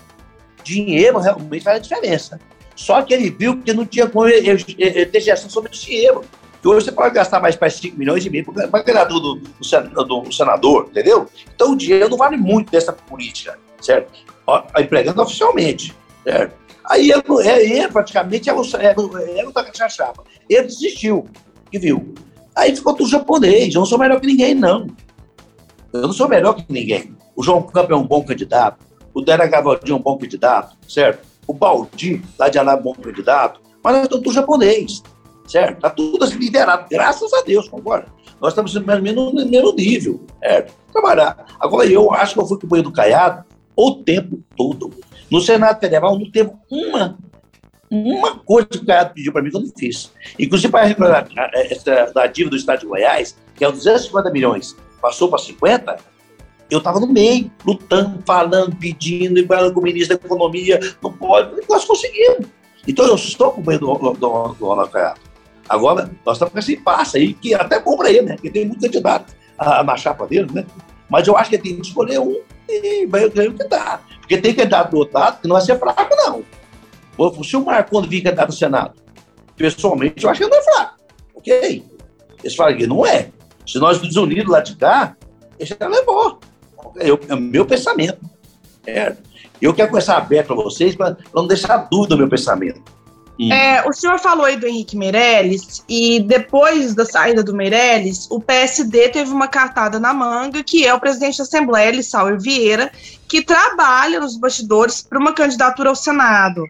Dinheiro 0.63 1.19
realmente 1.19 1.63
faz 1.63 1.77
a 1.77 1.79
diferença. 1.79 2.39
Só 2.75 3.01
que 3.01 3.13
ele 3.13 3.29
viu 3.29 3.61
que 3.61 3.73
não 3.73 3.85
tinha 3.85 4.07
como 4.07 4.27
ele, 4.27 4.63
ter 5.05 5.19
gestão 5.19 5.49
sobre 5.49 5.71
esse 5.71 5.85
dinheiro. 5.85 6.21
E 6.63 6.67
hoje 6.67 6.85
você 6.85 6.91
pode 6.91 7.13
gastar 7.13 7.41
mais 7.41 7.55
para 7.55 7.69
5 7.69 7.97
milhões 7.97 8.25
e 8.25 8.29
meio 8.29 8.45
para 8.45 8.83
ganhar 8.83 9.03
do, 9.03 9.19
do, 9.19 9.35
do, 9.35 10.31
senador, 10.33 10.87
entendeu? 10.89 11.27
Então 11.53 11.73
o 11.73 11.77
dinheiro 11.77 12.09
não 12.09 12.17
vale 12.17 12.37
muito 12.37 12.71
dessa 12.71 12.93
política, 12.93 13.59
certo? 13.81 14.11
Ó, 14.47 14.63
empregando 14.79 15.21
oficialmente, 15.21 15.93
certo? 16.23 16.55
Aí 16.85 17.11
ele, 17.11 17.23
ele 17.47 17.87
praticamente 17.89 18.49
era 18.49 18.59
o, 18.59 18.65
era, 18.75 18.95
era 19.37 19.49
o 19.49 19.51
da 19.51 19.89
chapa. 19.89 20.23
Ele 20.49 20.63
desistiu, 20.63 21.27
que 21.69 21.77
viu. 21.77 22.13
Aí 22.55 22.75
ficou 22.75 22.93
tudo 22.93 23.09
japonês. 23.09 23.73
Eu 23.73 23.79
não 23.79 23.85
sou 23.85 23.97
melhor 23.97 24.19
que 24.19 24.27
ninguém, 24.27 24.53
não. 24.53 24.87
Eu 25.91 26.01
não 26.01 26.13
sou 26.13 26.27
melhor 26.27 26.53
que 26.53 26.65
ninguém. 26.71 27.15
O 27.35 27.43
João 27.43 27.63
Campos 27.63 27.91
é 27.91 27.95
um 27.95 28.05
bom 28.05 28.23
candidato. 28.23 28.85
O 29.13 29.21
Dera 29.21 29.47
Gavaldinho 29.47 29.95
é 29.95 29.99
um 29.99 30.01
bom 30.01 30.17
candidato, 30.17 30.75
certo? 30.87 31.32
O 31.47 31.53
Baldi, 31.53 32.21
lá 32.37 32.49
de 32.49 32.57
Alá, 32.57 32.73
é 32.73 32.79
bom 32.79 32.93
candidato. 32.93 33.61
Mas 33.83 33.93
nós 33.93 34.03
estamos 34.03 34.23
tudo 34.23 34.33
japonês 34.33 35.01
certo? 35.47 35.75
Está 35.75 35.89
tudo 35.89 36.23
assim 36.23 36.37
liderado, 36.37 36.85
graças 36.89 37.31
a 37.33 37.41
Deus, 37.41 37.67
concorda? 37.67 38.07
Nós 38.41 38.53
estamos 38.53 38.73
mais 38.75 38.97
ou 38.97 39.03
menos 39.03 39.33
no 39.33 39.45
mesmo 39.45 39.73
nível, 39.73 40.25
certo? 40.39 40.73
Trabalhar. 40.91 41.45
Agora, 41.59 41.87
eu 41.87 42.13
acho 42.13 42.33
que 42.33 42.39
eu 42.39 42.45
fui 42.45 42.59
com 42.59 42.75
o 42.75 42.81
do 42.81 42.91
Caiado 42.91 43.45
o 43.75 43.95
tempo 43.95 44.43
todo. 44.55 44.91
No 45.31 45.39
Senado 45.41 45.79
Federal 45.79 46.17
não 46.17 46.29
teve 46.29 46.51
uma, 46.69 47.17
uma 47.89 48.37
coisa 48.39 48.67
que 48.67 48.77
o 48.77 48.85
Caiado 48.85 49.13
pediu 49.13 49.31
para 49.31 49.41
mim 49.41 49.49
que 49.49 49.57
eu 49.57 49.61
não 49.61 49.71
fiz. 49.77 50.11
Inclusive, 50.37 50.71
para 50.71 50.85
a 50.85 52.11
da 52.13 52.27
dívida 52.27 52.51
do 52.51 52.57
Estado 52.57 52.81
de 52.81 52.85
Goiás, 52.85 53.37
que 53.55 53.63
é 53.63 53.71
250 53.71 54.31
milhões, 54.31 54.75
passou 55.01 55.29
para 55.29 55.39
50, 55.39 55.97
eu 56.69 56.79
estava 56.79 56.99
no 56.99 57.07
meio, 57.07 57.51
lutando, 57.65 58.21
falando, 58.25 58.75
pedindo, 58.75 59.45
falando 59.45 59.73
com 59.73 59.79
o 59.79 59.83
ministro 59.83 60.17
da 60.17 60.25
Economia, 60.25 60.79
não 61.01 61.11
pode, 61.11 61.51
nós 61.69 61.85
conseguimos. 61.85 62.47
Então 62.87 63.05
eu 63.05 63.15
estou 63.15 63.51
com 63.51 63.61
medo 63.61 63.85
do, 63.85 63.93
do, 63.93 64.13
do, 64.13 64.47
do 64.53 64.65
Ronaldo. 64.65 64.91
Agora, 65.69 66.09
nós 66.25 66.35
estamos 66.35 66.51
com 66.51 66.59
esse 66.59 66.73
impasse 66.73 67.17
aí, 67.17 67.33
que 67.33 67.53
é 67.53 67.61
até 67.61 67.79
bom 67.79 67.95
para 67.95 68.09
ele, 68.09 68.23
né? 68.23 68.35
Porque 68.35 68.49
tem 68.49 68.65
muito 68.65 68.81
candidato 68.81 69.33
a, 69.57 69.83
na 69.83 69.95
chapa 69.95 70.27
dele, 70.27 70.47
né? 70.51 70.65
Mas 71.09 71.27
eu 71.27 71.37
acho 71.37 71.49
que 71.49 71.55
ele 71.55 71.63
tem 71.63 71.75
que 71.75 71.87
escolher 71.87 72.19
um 72.19 72.35
e 72.67 73.05
vai 73.05 73.29
ganhar 73.29 73.49
o 73.49 73.53
que 73.53 73.67
dá. 73.67 74.01
Porque 74.19 74.37
tem 74.37 74.53
candidato 74.53 74.91
do 74.91 74.97
outro 74.97 75.17
lado 75.17 75.41
que 75.41 75.47
não 75.47 75.55
vai 75.55 75.65
ser 75.65 75.77
fraco, 75.79 76.15
não. 76.15 76.43
Se 77.43 77.55
o 77.55 77.63
Marconi 77.63 78.07
vir 78.07 78.21
candidato 78.21 78.49
no 78.49 78.55
Senado, 78.55 78.93
pessoalmente, 79.55 80.23
eu 80.23 80.29
acho 80.29 80.39
que 80.39 80.45
ele 80.45 80.51
não 80.51 80.59
é 80.59 80.63
fraco. 80.63 80.95
Ok? 81.35 81.85
Eles 82.43 82.55
falam 82.55 82.77
que 82.77 82.87
não 82.87 83.05
é. 83.05 83.29
Se 83.65 83.79
nós 83.79 84.01
nos 84.01 84.15
unirmos 84.15 84.51
lá 84.51 84.59
de 84.59 84.75
cá, 84.75 85.15
ele 85.59 85.69
já 85.79 85.87
levou. 85.87 86.39
É 86.97 87.11
o, 87.11 87.19
é 87.27 87.33
o 87.33 87.39
meu 87.39 87.65
pensamento. 87.65 88.19
É. 88.85 89.15
Eu 89.61 89.73
quero 89.73 89.89
começar 89.89 90.17
aberto 90.17 90.47
para 90.47 90.55
vocês, 90.55 90.95
para 90.95 91.15
não 91.33 91.47
deixar 91.47 91.77
dúvida 91.77 92.15
no 92.15 92.19
meu 92.19 92.29
pensamento. 92.29 92.81
É, 93.51 93.87
o 93.87 93.91
senhor 93.91 94.19
falou 94.19 94.45
aí 94.45 94.55
do 94.55 94.67
Henrique 94.67 94.95
Meirelles, 94.95 95.83
e 95.89 96.19
depois 96.19 96.93
da 96.93 97.03
saída 97.03 97.43
do 97.43 97.53
Meirelles, 97.53 98.27
o 98.29 98.39
PSD 98.39 99.09
teve 99.09 99.31
uma 99.31 99.47
cartada 99.47 99.99
na 99.99 100.13
manga, 100.13 100.63
que 100.63 100.85
é 100.85 100.93
o 100.93 100.99
presidente 100.99 101.39
da 101.39 101.43
Assembleia, 101.43 101.91
Lissauer 101.91 102.39
Vieira, 102.39 102.91
que 103.27 103.41
trabalha 103.41 104.19
nos 104.19 104.37
bastidores 104.37 105.01
para 105.01 105.19
uma 105.19 105.33
candidatura 105.33 105.89
ao 105.89 105.95
Senado. 105.95 106.63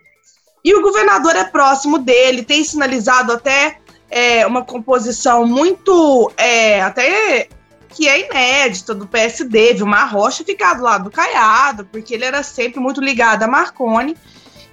E 0.64 0.74
o 0.74 0.82
governador 0.82 1.36
é 1.36 1.44
próximo 1.44 1.98
dele, 2.00 2.44
tem 2.44 2.64
sinalizado 2.64 3.34
até 3.34 3.80
é, 4.10 4.48
uma 4.48 4.64
composição 4.64 5.46
muito, 5.46 6.32
é, 6.38 6.82
até 6.82 7.50
que 7.94 8.08
é 8.08 8.26
inédita 8.26 8.94
do 8.94 9.08
PSD, 9.08 9.76
Vilmar 9.76 10.12
Rocha 10.12 10.44
ficar 10.44 10.74
do 10.74 10.84
lado 10.84 11.06
do 11.06 11.12
Caiado, 11.12 11.86
porque 11.86 12.14
ele 12.14 12.26
era 12.26 12.42
sempre 12.42 12.80
muito 12.80 13.00
ligado 13.00 13.44
a 13.44 13.48
Marconi, 13.48 14.18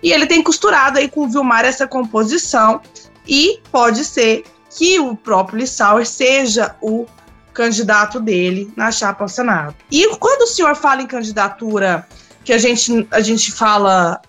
e 0.02 0.12
ele 0.12 0.26
tem 0.26 0.42
costurado 0.42 0.98
aí 0.98 1.08
com 1.08 1.22
o 1.22 1.28
Vilmar 1.28 1.64
essa 1.64 1.86
composição 1.86 2.80
e 3.28 3.60
pode 3.70 4.04
ser 4.04 4.44
que 4.76 4.98
o 4.98 5.14
próprio 5.14 5.58
Lissauer 5.58 6.06
seja 6.06 6.74
o 6.80 7.06
candidato 7.52 8.18
dele 8.18 8.72
na 8.76 8.90
chapa 8.90 9.24
ao 9.24 9.28
Senado. 9.28 9.74
E 9.90 10.08
quando 10.16 10.42
o 10.42 10.46
senhor 10.46 10.74
fala 10.74 11.02
em 11.02 11.06
candidatura 11.06 12.06
que 12.44 12.52
a 12.52 12.58
gente, 12.58 13.06
a 13.10 13.20
gente 13.20 13.52
fala 13.52 14.20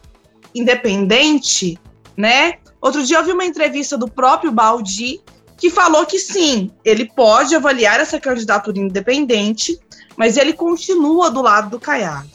independente, 0.53 1.79
né? 2.17 2.55
Outro 2.81 3.03
dia 3.03 3.19
eu 3.19 3.24
vi 3.24 3.31
uma 3.31 3.45
entrevista 3.45 3.98
do 3.98 4.10
próprio 4.10 4.51
Baldi 4.51 5.21
que 5.62 5.70
falou 5.70 6.08
que 6.08 6.18
sim, 6.18 6.72
ele 6.84 7.06
pode 7.06 7.56
avaliar 7.56 8.00
essa 8.00 8.20
candidatura 8.20 8.80
independente, 8.80 9.80
mas 10.18 10.36
ele 10.36 10.53
continua 10.53 11.30
do 11.30 11.39
lado 11.39 11.70
do 11.70 11.80
Caiado. 11.80 12.27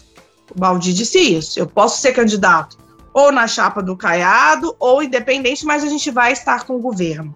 O 0.54 0.56
Baldi 0.56 0.94
disse 0.94 1.18
isso. 1.18 1.58
Eu 1.58 1.66
posso 1.66 2.00
ser 2.00 2.12
candidato 2.12 2.78
ou 3.12 3.32
na 3.32 3.48
chapa 3.48 3.82
do 3.82 3.96
Caiado 3.96 4.76
ou 4.78 5.02
independente, 5.02 5.66
mas 5.66 5.82
a 5.82 5.88
gente 5.88 6.08
vai 6.08 6.30
estar 6.30 6.66
com 6.66 6.76
o 6.76 6.80
governo. 6.80 7.34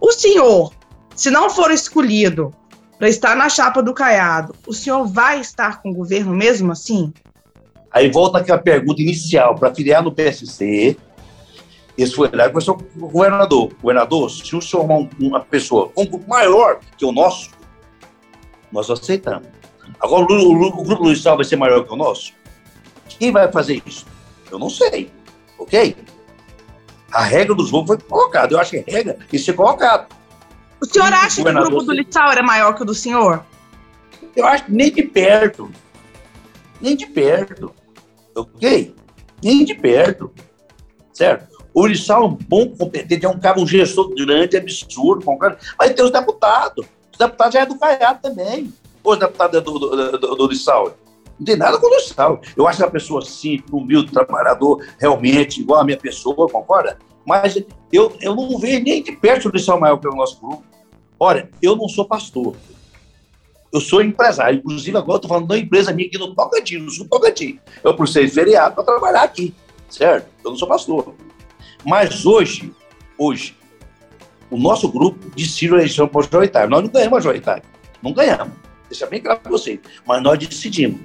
O 0.00 0.12
senhor, 0.12 0.72
se 1.16 1.32
não 1.32 1.50
for 1.50 1.72
escolhido 1.72 2.54
para 2.96 3.08
estar 3.08 3.34
na 3.34 3.48
chapa 3.48 3.82
do 3.82 3.92
Caiado, 3.92 4.54
o 4.68 4.72
senhor 4.72 5.04
vai 5.04 5.40
estar 5.40 5.82
com 5.82 5.90
o 5.90 5.94
governo 5.94 6.32
mesmo 6.32 6.70
assim? 6.70 7.12
Aí 7.90 8.08
volta 8.08 8.38
aquela 8.38 8.58
pergunta 8.58 9.02
inicial, 9.02 9.56
para 9.56 9.74
filiar 9.74 10.00
no 10.00 10.12
PSC, 10.12 10.96
esse 11.96 12.14
foi 12.14 12.28
lá 12.32 12.48
conversou 12.48 12.76
com 12.76 12.84
o 13.06 13.08
governador. 13.08 13.72
Governador, 13.80 14.30
se 14.30 14.56
o 14.56 14.60
senhor 14.60 14.84
uma, 14.84 15.08
uma 15.20 15.40
pessoa 15.40 15.88
com 15.90 16.02
um 16.02 16.06
grupo 16.06 16.28
maior 16.28 16.80
que 16.98 17.04
o 17.04 17.12
nosso, 17.12 17.50
nós 18.72 18.90
aceitamos. 18.90 19.48
Agora, 20.00 20.24
o, 20.24 20.52
o, 20.52 20.66
o 20.66 20.84
grupo 20.84 21.04
Luiz 21.04 21.22
vai 21.22 21.44
ser 21.44 21.56
maior 21.56 21.84
que 21.84 21.92
o 21.92 21.96
nosso? 21.96 22.32
Quem 23.08 23.30
vai 23.30 23.50
fazer 23.50 23.80
isso? 23.86 24.06
Eu 24.50 24.58
não 24.58 24.68
sei. 24.68 25.10
Ok? 25.58 25.96
A 27.12 27.22
regra 27.22 27.54
do 27.54 27.64
jogo 27.64 27.86
foi 27.86 27.98
colocada. 27.98 28.52
Eu 28.52 28.58
acho 28.58 28.72
que 28.72 28.78
a 28.78 28.92
regra 28.92 29.14
tem 29.14 29.26
que 29.28 29.38
ser 29.38 29.52
colocada. 29.52 30.08
O 30.80 30.86
senhor 30.86 31.12
acha 31.12 31.40
o 31.40 31.44
que 31.44 31.50
o 31.50 31.54
grupo 31.54 31.82
do 31.84 31.92
Lissau 31.92 32.32
era 32.32 32.42
maior 32.42 32.74
que 32.74 32.82
o 32.82 32.84
do 32.84 32.94
senhor? 32.94 33.44
Eu 34.34 34.46
acho 34.46 34.64
que 34.64 34.72
nem 34.72 34.92
de 34.92 35.02
perto. 35.04 35.70
Nem 36.80 36.96
de 36.96 37.06
perto. 37.06 37.72
Ok? 38.34 38.94
Nem 39.42 39.64
de 39.64 39.74
perto. 39.74 40.32
Certo? 41.12 41.53
O 41.74 41.86
Lissau 41.86 42.22
é 42.22 42.26
um 42.26 42.34
bom 42.34 42.68
competente, 42.68 43.26
é 43.26 43.28
um 43.28 43.38
cara, 43.38 43.58
um 43.58 43.66
gestor 43.66 44.14
grande, 44.14 44.56
absurdo, 44.56 45.26
cara, 45.36 45.58
mas 45.76 45.92
tem 45.92 46.04
os 46.04 46.12
deputados. 46.12 46.86
Os 47.10 47.18
deputados 47.18 47.52
já 47.52 47.60
é 47.62 47.66
do 47.66 47.76
Caiado 47.76 48.20
também. 48.22 48.72
Os 49.02 49.18
deputados 49.18 49.58
é 49.58 49.60
do, 49.60 49.78
do, 49.78 50.18
do, 50.18 50.34
do 50.36 50.46
Lissau. 50.46 50.96
Não 51.36 51.44
tem 51.44 51.56
nada 51.56 51.76
com 51.78 51.86
o 51.86 51.94
Lissau. 51.96 52.40
Eu 52.56 52.68
acho 52.68 52.78
que 52.78 52.84
a 52.84 52.90
pessoa 52.90 53.22
simples, 53.22 53.72
humilde, 53.72 54.12
trabalhador, 54.12 54.86
realmente, 55.00 55.60
igual 55.60 55.80
a 55.80 55.84
minha 55.84 55.98
pessoa, 55.98 56.48
concorda? 56.48 56.96
Mas 57.26 57.60
eu, 57.92 58.16
eu 58.20 58.36
não 58.36 58.56
vejo 58.56 58.84
nem 58.84 59.02
de 59.02 59.10
perto 59.10 59.48
o 59.48 59.50
Lissau 59.50 59.80
maior 59.80 59.96
pelo 59.96 60.14
nosso 60.14 60.40
grupo. 60.40 60.62
Olha, 61.18 61.50
eu 61.60 61.74
não 61.74 61.88
sou 61.88 62.04
pastor. 62.04 62.54
Eu 63.72 63.80
sou 63.80 64.00
empresário. 64.00 64.58
Inclusive, 64.58 64.96
agora 64.96 65.14
eu 65.14 65.16
estou 65.16 65.28
falando 65.28 65.48
da 65.48 65.58
empresa 65.58 65.92
minha 65.92 66.06
aqui 66.06 66.18
no 66.18 66.32
Tocantins, 66.36 66.80
no 66.80 66.90
Sul 66.90 67.08
Tocantins. 67.08 67.58
Eu 67.82 67.96
precisei 67.96 68.28
feriado 68.28 68.76
para 68.76 68.84
trabalhar 68.84 69.22
aqui, 69.22 69.52
certo? 69.90 70.28
Eu 70.44 70.52
não 70.52 70.56
sou 70.56 70.68
pastor. 70.68 71.12
Mas 71.84 72.24
hoje, 72.24 72.72
hoje, 73.18 73.56
o 74.50 74.56
nosso 74.56 74.88
grupo 74.88 75.30
decidiu 75.36 75.74
a 75.74 75.78
eleição 75.78 76.08
majoritária. 76.12 76.68
Nós 76.68 76.82
não 76.82 76.90
ganhamos 76.90 77.12
majoritária. 77.12 77.62
Não 78.02 78.12
ganhamos. 78.12 78.54
Deixa 78.88 79.06
bem 79.06 79.20
claro 79.20 79.40
para 79.40 79.50
vocês. 79.50 79.78
Mas 80.06 80.22
nós 80.22 80.38
decidimos. 80.38 81.00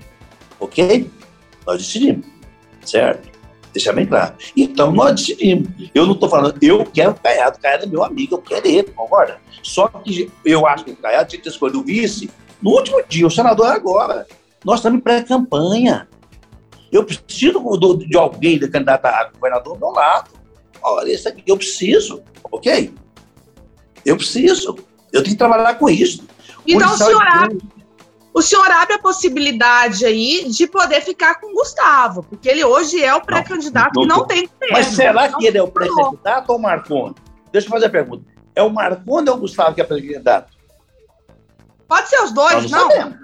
Ok? 0.60 1.10
Nós 1.66 1.80
decidimos. 1.80 2.26
Certo? 2.86 3.30
Deixa 3.74 3.94
bem 3.94 4.06
claro. 4.06 4.36
Então, 4.56 4.92
nós 4.92 5.16
decidimos. 5.16 5.68
Eu 5.94 6.06
não 6.06 6.14
estou 6.14 6.30
falando, 6.30 6.58
eu 6.62 6.86
quero 6.86 7.12
o 7.12 7.16
Caiado. 7.16 7.58
O 7.58 7.62
Caiado 7.62 7.84
é 7.86 7.88
meu 7.88 8.04
amigo, 8.04 8.36
eu 8.36 8.42
quero 8.42 8.68
ele, 8.68 8.84
concorda? 8.84 9.40
Só 9.62 9.88
que 9.88 10.32
eu 10.46 10.66
acho 10.66 10.86
que 10.86 10.92
o 10.92 10.96
Caiado 10.96 11.30
tinha 11.30 11.40
que 11.40 11.44
ter 11.44 11.50
escolhido 11.50 11.80
o 11.80 11.84
vice 11.84 12.30
no 12.62 12.72
último 12.72 13.02
dia. 13.08 13.28
O 13.28 13.32
senador 13.32 13.68
é 13.68 13.72
agora. 13.72 14.28
Nós 14.64 14.80
estamos 14.80 15.00
em 15.00 15.02
pré-campanha. 15.02 16.08
Eu 16.92 17.04
preciso 17.04 17.62
de 17.98 18.18
alguém 18.18 18.58
de 18.58 18.68
candidato 18.68 19.06
a 19.06 19.30
governador 19.32 19.76
do 19.76 19.80
meu 19.80 19.90
lado 19.90 20.39
olha, 20.84 21.12
isso 21.12 21.28
aqui 21.28 21.44
eu 21.46 21.58
preciso, 21.58 22.24
ok? 22.52 22.94
Eu 24.06 24.18
preciso. 24.18 24.78
Eu 25.12 25.24
tenho 25.24 25.36
que 25.36 25.40
trabalhar 25.40 25.76
com 25.76 25.90
isso. 25.90 26.28
Então, 26.68 26.94
o 26.94 26.98
senhor, 26.98 27.28
abre, 27.28 27.58
o 28.34 28.42
senhor 28.42 28.72
abre 28.72 28.96
a 28.96 29.00
possibilidade 29.00 30.06
aí 30.06 30.48
de 30.50 30.68
poder 30.68 31.02
ficar 31.02 31.36
com 31.40 31.48
o 31.48 31.54
Gustavo, 31.54 32.24
porque 32.24 32.48
ele 32.48 32.64
hoje 32.64 33.04
é 33.04 33.14
o 33.14 33.22
pré-candidato 33.22 34.00
que 34.00 34.06
não 34.06 34.26
tem 34.26 34.48
governo. 34.48 34.74
Mas 34.74 34.88
será 34.88 35.30
que 35.30 35.48
ele 35.48 35.58
é 35.58 35.64
o 35.64 35.68
pré-candidato 35.68 36.50
ou 36.50 36.58
o 36.58 36.62
Marconi? 36.62 37.16
Deixa 37.52 37.68
eu 37.68 37.72
fazer 37.72 37.88
a 37.88 37.90
pergunta. 37.90 38.24
É 38.56 38.62
o 38.62 38.70
Marconi 38.70 39.30
ou 39.30 39.38
o 39.38 39.40
Gustavo 39.40 39.74
que 39.74 39.82
é 39.82 39.84
pré-candidato? 39.84 40.54
Pode 41.88 42.08
ser 42.08 42.22
os 42.22 42.32
dois, 42.32 42.70
não? 42.70 42.88
não? 42.88 43.18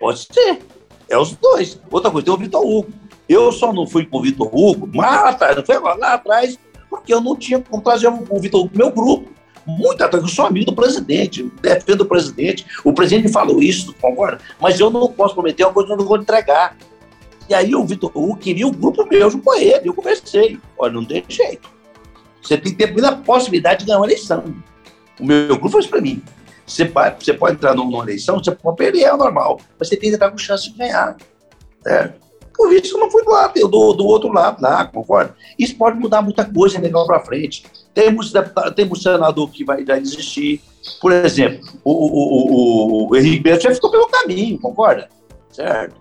Pode 0.00 0.26
ser. 0.32 0.62
É 1.08 1.18
os 1.18 1.32
dois. 1.32 1.78
Outra 1.90 2.10
coisa, 2.10 2.24
tem 2.24 2.34
o 2.34 2.38
Vitor 2.38 2.64
Hugo. 2.64 2.92
Eu 3.28 3.52
só 3.52 3.72
não 3.72 3.86
fui 3.86 4.06
com 4.06 4.18
o 4.18 4.22
Vitor 4.22 4.48
Hugo, 4.52 4.88
lá 4.94 5.28
atrás, 5.28 5.56
não 5.56 5.64
foi 5.64 5.76
agora, 5.76 5.96
lá 5.96 6.14
atrás, 6.14 6.58
porque 6.88 7.12
eu 7.12 7.20
não 7.20 7.36
tinha 7.36 7.60
como 7.60 7.82
trazer 7.82 8.08
o 8.08 8.40
Vitor 8.40 8.62
Hugo 8.62 8.70
meu 8.74 8.90
grupo. 8.90 9.30
Muito 9.66 10.02
atrás, 10.02 10.24
eu 10.24 10.30
sou 10.30 10.46
amigo 10.46 10.64
do 10.64 10.74
presidente, 10.74 11.42
defendo 11.60 12.00
o 12.00 12.06
presidente. 12.06 12.64
O 12.82 12.92
presidente 12.92 13.30
falou 13.30 13.62
isso, 13.62 13.94
concorda? 14.00 14.40
Mas 14.58 14.80
eu 14.80 14.88
não 14.88 15.12
posso 15.12 15.34
prometer 15.34 15.64
uma 15.64 15.74
coisa 15.74 15.88
que 15.88 15.92
eu 15.92 15.98
não 15.98 16.06
vou 16.06 16.16
entregar. 16.16 16.74
E 17.50 17.54
aí 17.54 17.74
o 17.74 17.84
Vitor 17.84 18.10
Hugo 18.14 18.36
queria 18.36 18.66
o 18.66 18.72
grupo 18.72 19.06
meu 19.06 19.30
junto 19.30 19.44
com 19.44 19.54
ele. 19.54 19.88
Eu 19.88 19.92
conversei. 19.92 20.58
Olha, 20.78 20.94
não 20.94 21.04
tem 21.04 21.22
jeito. 21.28 21.70
Você 22.42 22.56
tem 22.56 22.74
que 22.74 22.86
ter 22.86 23.04
a 23.04 23.12
possibilidade 23.12 23.80
de 23.80 23.86
ganhar 23.86 23.98
uma 23.98 24.06
eleição. 24.06 24.54
O 25.20 25.24
meu 25.26 25.58
grupo 25.58 25.78
isso 25.78 25.90
para 25.90 26.00
mim. 26.00 26.22
Você 26.66 26.84
pode, 26.84 27.24
você 27.24 27.34
pode 27.34 27.54
entrar 27.54 27.74
numa 27.74 28.02
eleição, 28.02 28.38
você 28.38 28.52
pode 28.52 28.76
perder, 28.76 29.04
é 29.04 29.16
normal. 29.16 29.58
Mas 29.78 29.88
você 29.88 29.96
tem 29.96 30.10
que 30.10 30.16
entrar 30.16 30.30
com 30.30 30.38
chance 30.38 30.70
de 30.70 30.78
ganhar. 30.78 31.16
Certo? 31.82 32.27
Por 32.58 32.72
isso 32.72 32.96
eu 32.96 33.00
não 33.00 33.08
fui 33.08 33.22
do 33.22 33.30
lado, 33.30 33.54
do, 33.68 33.92
do 33.92 34.04
outro 34.04 34.32
lado 34.32 34.60
lá, 34.60 34.84
concorda? 34.84 35.32
Isso 35.56 35.76
pode 35.76 35.96
mudar 35.96 36.20
muita 36.22 36.44
coisa 36.44 36.80
legal 36.80 37.06
para 37.06 37.20
frente. 37.20 37.62
Temos, 37.94 38.32
temos 38.74 39.00
senador 39.00 39.48
que 39.48 39.64
vai, 39.64 39.84
desistir. 39.84 40.60
Por 41.00 41.12
exemplo, 41.12 41.60
o, 41.84 41.92
o, 41.92 43.04
o, 43.04 43.10
o 43.10 43.16
Henrique 43.16 43.44
Beto 43.44 43.62
já 43.62 43.72
ficou 43.72 43.92
pelo 43.92 44.08
caminho, 44.08 44.58
concorda? 44.58 45.08
Certo? 45.52 45.94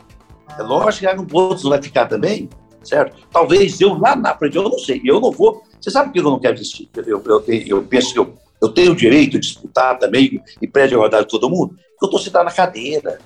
É 0.57 0.63
lógico 0.63 1.27
que 1.27 1.35
outros 1.35 1.61
vai 1.61 1.79
ficar 1.79 2.07
também, 2.07 2.49
certo? 2.83 3.15
Talvez 3.31 3.79
eu 3.79 3.93
lá 3.93 4.15
na 4.15 4.35
frente, 4.35 4.55
eu 4.55 4.63
não 4.63 4.79
sei, 4.79 4.99
eu 5.05 5.21
não 5.21 5.31
vou. 5.31 5.61
Você 5.79 5.91
sabe 5.91 6.11
que 6.11 6.17
eu 6.17 6.23
não 6.23 6.39
quero 6.39 6.55
desistir? 6.55 6.89
Eu, 6.95 7.21
eu, 7.23 7.43
eu 7.67 7.83
penso 7.83 8.13
que 8.13 8.19
eu, 8.19 8.33
eu 8.59 8.69
tenho 8.69 8.93
o 8.93 8.95
direito 8.95 9.33
de 9.33 9.41
disputar 9.41 9.99
também 9.99 10.41
e 10.59 10.67
prédio 10.67 10.95
a 10.95 10.97
igualdade 10.97 11.25
de 11.25 11.29
todo 11.29 11.51
mundo, 11.51 11.77
eu 12.01 12.07
estou 12.07 12.19
sentado 12.19 12.45
na 12.45 12.51
cadeira. 12.51 13.19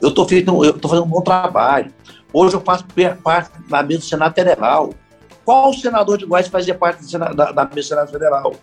Eu 0.00 0.10
estou 0.10 0.24
fazendo 0.24 1.04
um 1.04 1.08
bom 1.08 1.20
trabalho. 1.20 1.92
Hoje 2.38 2.54
eu 2.54 2.60
faço 2.60 2.84
parte 3.22 3.50
da 3.66 3.82
mesa 3.82 4.00
do 4.00 4.04
Senado 4.04 4.34
Federal. 4.34 4.92
Qual 5.42 5.72
senador 5.72 6.18
de 6.18 6.26
Goiás 6.26 6.48
fazia 6.48 6.74
parte 6.74 7.02
Senado, 7.06 7.34
da, 7.34 7.50
da, 7.50 7.64
mesa 7.64 7.74
do 7.76 7.82
Senado 7.82 8.12
Federal? 8.12 8.54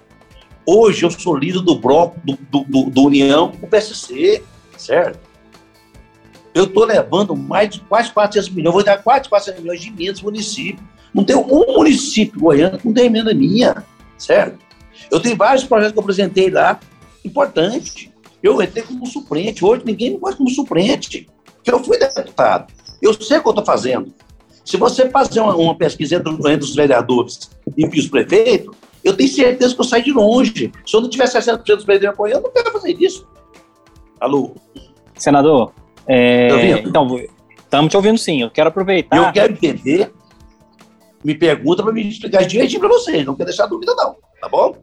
Hoje 0.63 1.03
eu 1.03 1.09
sou 1.09 1.35
líder 1.35 1.61
do 1.61 1.79
bloco 1.79 2.21
do, 2.23 2.37
do, 2.51 2.63
do, 2.65 2.91
do 2.91 3.03
União 3.05 3.51
com 3.51 3.65
o 3.65 3.69
PSC, 3.69 4.43
certo? 4.77 5.19
Eu 6.53 6.65
estou 6.65 6.85
levando 6.85 7.35
mais 7.35 7.71
de 7.71 7.79
quase 7.79 8.11
400 8.11 8.51
milhões, 8.51 8.73
vou 8.75 8.83
dar 8.83 9.01
quase 9.01 9.27
400 9.27 9.63
milhões 9.63 9.81
de 9.81 9.87
emendas 9.87 10.21
no 10.21 10.25
município. 10.25 10.87
Não 11.11 11.23
tem 11.23 11.35
um 11.35 11.73
município 11.73 12.39
goiano 12.39 12.77
que 12.77 12.85
não 12.85 12.93
tem 12.93 13.07
emenda 13.07 13.33
minha, 13.33 13.83
certo? 14.19 14.59
Eu 15.09 15.19
tenho 15.19 15.35
vários 15.35 15.63
projetos 15.63 15.93
que 15.93 15.97
eu 15.97 16.03
apresentei 16.03 16.51
lá, 16.51 16.79
importante. 17.25 18.13
Eu 18.43 18.61
entrei 18.61 18.83
como 18.83 19.07
suplente, 19.07 19.65
hoje 19.65 19.81
ninguém 19.83 20.11
me 20.11 20.19
gosta 20.19 20.37
como 20.37 20.49
suplente, 20.51 21.27
porque 21.55 21.71
eu 21.71 21.83
fui 21.83 21.97
deputado. 21.97 22.71
Eu 23.03 23.13
sei 23.13 23.37
o 23.37 23.41
que 23.41 23.47
eu 23.47 23.51
estou 23.51 23.65
fazendo. 23.65 24.13
Se 24.63 24.77
você 24.77 25.09
fazer 25.09 25.41
uma, 25.41 25.53
uma 25.55 25.75
pesquisa 25.75 26.15
entre, 26.15 26.31
entre, 26.31 26.63
os 26.63 26.73
vereadores 26.73 27.51
e 27.77 27.85
os 27.85 28.07
prefeitos, 28.07 28.73
eu 29.03 29.15
tenho 29.15 29.29
certeza 29.29 29.75
que 29.75 29.81
eu 29.81 29.85
saio 29.85 30.03
de 30.05 30.13
longe. 30.13 30.71
Se 30.85 30.95
eu 30.95 31.01
não 31.01 31.09
tiver 31.09 31.25
60% 31.25 31.57
dos 31.57 31.83
vereadores 31.83 32.13
apoiando, 32.13 32.39
eu 32.39 32.43
não 32.43 32.51
quero 32.51 32.71
fazer 32.71 32.95
isso. 32.97 33.27
Alô? 34.21 34.55
Senador, 35.15 35.73
é, 36.07 36.47
tá 36.47 36.79
então, 36.79 37.19
estamos 37.59 37.91
te 37.91 37.97
ouvindo 37.97 38.17
sim. 38.17 38.41
Eu 38.41 38.49
quero 38.49 38.69
aproveitar. 38.69 39.17
Eu 39.17 39.33
quero 39.33 39.51
entender. 39.51 40.13
Me 41.21 41.35
pergunta 41.35 41.83
para 41.83 41.91
me 41.91 42.07
explicar 42.07 42.45
direitinho 42.45 42.79
para 42.79 42.89
vocês. 42.89 43.25
Não 43.25 43.35
quero 43.35 43.47
deixar 43.47 43.65
dúvida, 43.65 43.93
não. 43.95 44.15
Tá 44.39 44.47
bom? 44.47 44.77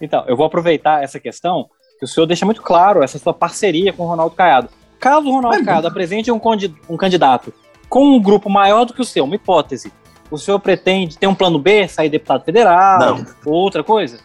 Então, 0.00 0.24
eu 0.28 0.36
vou 0.36 0.46
aproveitar 0.46 1.02
essa 1.02 1.18
questão 1.18 1.68
que 1.98 2.04
o 2.04 2.08
senhor 2.08 2.26
deixa 2.26 2.46
muito 2.46 2.62
claro 2.62 3.02
essa 3.02 3.18
sua 3.18 3.34
parceria 3.34 3.92
com 3.92 4.04
o 4.04 4.06
Ronaldo 4.06 4.36
Caiado. 4.36 4.68
Caso 4.98 5.28
o 5.28 5.32
Ronaldo 5.32 5.64
Caiado 5.64 5.86
apresente 5.86 6.30
um, 6.30 6.40
um 6.88 6.96
candidato 6.96 7.52
com 7.88 8.16
um 8.16 8.20
grupo 8.20 8.50
maior 8.50 8.84
do 8.84 8.92
que 8.92 9.00
o 9.00 9.04
seu, 9.04 9.24
uma 9.24 9.36
hipótese, 9.36 9.92
o 10.30 10.36
senhor 10.36 10.58
pretende 10.58 11.16
ter 11.16 11.26
um 11.26 11.34
plano 11.34 11.58
B, 11.58 11.88
sair 11.88 12.10
deputado 12.10 12.44
federal? 12.44 12.98
Não. 12.98 13.26
Ou 13.46 13.54
outra 13.54 13.82
coisa? 13.82 14.18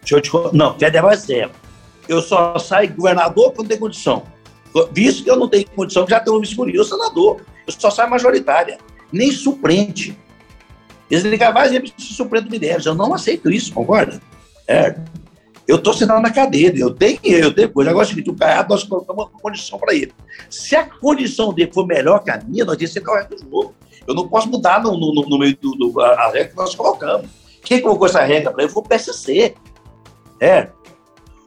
Deixa 0.00 0.16
eu 0.16 0.20
te 0.20 0.30
Não, 0.56 0.76
federal 0.78 1.10
é 1.10 1.16
zero. 1.16 1.50
Eu 2.08 2.20
só 2.20 2.58
saio 2.58 2.92
governador 2.92 3.52
quando 3.52 3.68
tem 3.68 3.78
condição. 3.78 4.24
Visto 4.90 5.22
que 5.22 5.30
eu 5.30 5.36
não 5.36 5.48
tenho 5.48 5.68
condição, 5.70 6.06
já 6.08 6.18
tenho 6.18 6.38
me 6.38 6.46
escolhido 6.46 6.84
senador. 6.84 7.42
Eu 7.66 7.72
só 7.72 7.90
saio 7.90 8.10
majoritária. 8.10 8.78
Nem 9.12 9.30
suplente. 9.30 10.18
Eles 11.10 11.24
ligam 11.24 11.52
mais 11.52 11.70
vezes 11.70 11.92
suplente 11.98 12.46
do 12.46 12.50
Minérios. 12.50 12.86
Eu 12.86 12.94
não 12.94 13.14
aceito 13.14 13.50
isso, 13.50 13.72
concorda? 13.72 14.20
É. 14.66 14.96
Eu 15.66 15.76
estou 15.76 15.92
sentado 15.94 16.20
na 16.20 16.30
cadeira, 16.30 16.76
eu 16.76 16.92
tenho 16.92 17.18
eu 17.22 17.54
tenho 17.54 17.70
coisa. 17.70 17.90
Agora, 17.90 18.06
seguinte, 18.06 18.30
o 18.30 18.34
Caiado, 18.34 18.68
nós 18.70 18.82
colocamos 18.82 19.24
uma 19.24 19.40
condição 19.40 19.78
para 19.78 19.94
ele. 19.94 20.12
Se 20.50 20.74
a 20.74 20.84
condição 20.84 21.52
dele 21.52 21.72
for 21.72 21.86
melhor 21.86 22.22
que 22.22 22.30
a 22.30 22.42
minha, 22.42 22.64
nós 22.64 22.76
temos 22.76 22.92
que 22.92 22.98
sentar 22.98 23.14
o 23.14 23.18
resto 23.18 23.36
do 23.36 23.50
jogo. 23.50 23.74
Eu 24.06 24.14
não 24.14 24.28
posso 24.28 24.48
mudar 24.48 24.82
no, 24.82 24.92
no, 24.98 25.12
no 25.14 25.38
meio 25.38 25.56
do, 25.56 25.72
do 25.72 26.00
a, 26.00 26.14
a, 26.14 26.30
regra 26.30 26.48
que 26.48 26.56
nós 26.56 26.74
colocamos. 26.74 27.28
Quem 27.62 27.80
colocou 27.80 28.06
essa 28.06 28.22
regra 28.22 28.50
para 28.50 28.64
ele 28.64 28.72
foi 28.72 28.82
o 28.82 28.86
PSC. 28.86 29.54
É. 30.40 30.68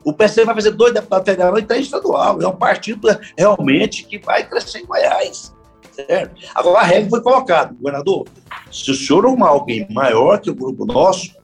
O 0.02 0.12
PSC 0.12 0.44
vai 0.44 0.54
fazer 0.54 0.70
dois 0.70 0.94
deputados 0.94 1.28
federais 1.28 1.62
e 1.62 1.66
três 1.66 1.84
estadual. 1.84 2.40
É 2.40 2.48
um 2.48 2.56
partido 2.56 3.08
realmente 3.36 4.04
que 4.04 4.18
vai 4.18 4.48
crescer 4.48 4.78
em 4.78 4.86
Goiás. 4.86 5.54
Certo? 5.92 6.34
Agora, 6.54 6.80
a 6.80 6.82
regra 6.84 7.10
foi 7.10 7.20
colocada, 7.20 7.74
governador. 7.74 8.26
Se 8.70 8.90
o 8.90 8.94
senhor 8.94 9.26
arrumar 9.26 9.48
alguém 9.48 9.86
maior 9.90 10.38
que 10.40 10.50
o 10.50 10.54
grupo 10.54 10.86
nosso, 10.86 11.34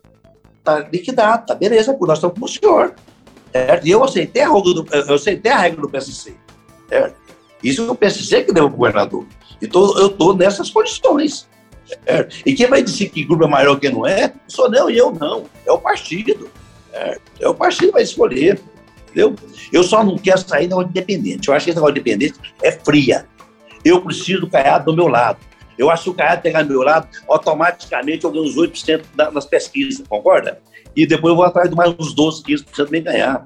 tá 0.63 0.89
liquidado, 0.93 1.47
tá 1.47 1.55
beleza, 1.55 1.97
nós 2.01 2.19
estamos 2.19 2.39
com 2.39 2.45
o 2.45 2.49
senhor. 2.49 2.95
Certo? 3.53 3.87
E 3.87 3.91
eu 3.91 4.03
aceitei 4.03 4.43
a 4.43 4.49
do, 4.49 4.87
eu 4.91 5.15
aceitei 5.15 5.53
a 5.53 5.59
regra 5.59 5.83
do 5.83 5.89
PSC. 5.89 6.35
Certo? 6.89 7.17
Isso 7.63 7.83
é 7.83 7.91
o 7.91 7.95
PSC 7.95 8.45
que 8.45 8.53
deu 8.53 8.65
o 8.65 8.71
governador. 8.71 9.27
Então, 9.61 9.99
eu 9.99 10.09
estou 10.09 10.35
nessas 10.35 10.71
condições. 10.71 11.49
Certo? 12.05 12.37
E 12.47 12.55
quem 12.55 12.67
vai 12.67 12.83
dizer 12.83 13.11
que 13.11 13.25
grupo 13.25 13.45
é 13.45 13.49
maior 13.49 13.79
que 13.79 13.89
não 13.89 14.07
é, 14.07 14.33
sou 14.49 14.71
não 14.71 14.91
e 14.91 14.97
eu 14.97 15.13
não. 15.13 15.45
É 15.67 15.71
o 15.71 15.79
partido. 15.79 16.51
Certo? 16.91 17.23
É 17.41 17.49
o 17.49 17.55
partido 17.55 17.89
que 17.89 17.93
vai 17.93 18.03
escolher. 18.03 18.61
Entendeu? 19.05 19.37
Eu 19.71 19.83
só 19.83 20.03
não 20.03 20.17
quero 20.17 20.39
sair 20.39 20.67
da 20.67 20.77
independente. 20.77 21.49
Eu 21.49 21.55
acho 21.55 21.67
que 21.67 21.75
de 21.75 21.81
independente 21.81 22.39
é 22.63 22.73
fria. 22.73 23.27
Eu 23.85 24.01
preciso 24.01 24.41
do 24.41 24.51
Caiado 24.51 24.87
do 24.87 24.97
meu 24.97 25.09
lado. 25.09 25.39
Eu 25.83 25.91
acho 25.91 26.05
que 26.05 26.11
o 26.11 26.15
Caiado 26.15 26.43
pegar 26.43 26.63
do 26.63 26.69
meu 26.69 26.83
lado, 26.83 27.09
automaticamente 27.29 28.25
eu 28.25 28.31
ganho 28.31 28.45
uns 28.45 28.57
8% 28.57 29.03
nas 29.33 29.45
pesquisas, 29.45 30.07
concorda? 30.07 30.61
E 30.95 31.05
depois 31.05 31.33
eu 31.33 31.37
vou 31.37 31.45
atrás 31.45 31.69
de 31.69 31.75
mais 31.75 31.93
uns 31.99 32.15
12, 32.15 32.43
15% 32.45 32.89
nem 32.91 33.03
ganhar. 33.03 33.45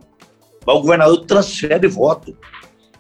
Mas 0.67 0.77
o 0.77 0.81
governador 0.81 1.25
transfere 1.25 1.89
voto. 1.89 2.37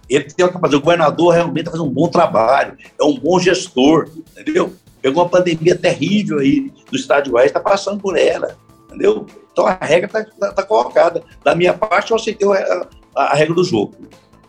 Ele 0.08 0.24
tem 0.24 0.48
que 0.48 0.58
fazer. 0.58 0.76
O 0.76 0.80
governador 0.80 1.34
realmente 1.34 1.66
fazendo 1.66 1.84
um 1.84 1.92
bom 1.92 2.08
trabalho, 2.08 2.78
é 2.98 3.04
um 3.04 3.18
bom 3.18 3.38
gestor, 3.38 4.08
entendeu? 4.38 4.72
Pegou 5.02 5.22
uma 5.22 5.28
pandemia 5.28 5.76
terrível 5.76 6.38
aí 6.38 6.72
do 6.90 6.96
estado 6.96 7.24
de 7.24 7.30
Goiás, 7.30 7.48
está 7.48 7.60
passando 7.60 8.00
por 8.00 8.16
ela, 8.16 8.56
entendeu? 8.86 9.26
Então 9.52 9.66
a 9.66 9.74
regra 9.74 10.06
está 10.06 10.24
tá, 10.24 10.52
tá 10.52 10.62
colocada. 10.62 11.22
Da 11.44 11.54
minha 11.54 11.74
parte, 11.74 12.10
eu 12.10 12.16
aceitei 12.16 12.48
a, 12.48 12.88
a, 13.14 13.22
a 13.32 13.34
regra 13.34 13.54
do 13.54 13.64
jogo. 13.64 13.94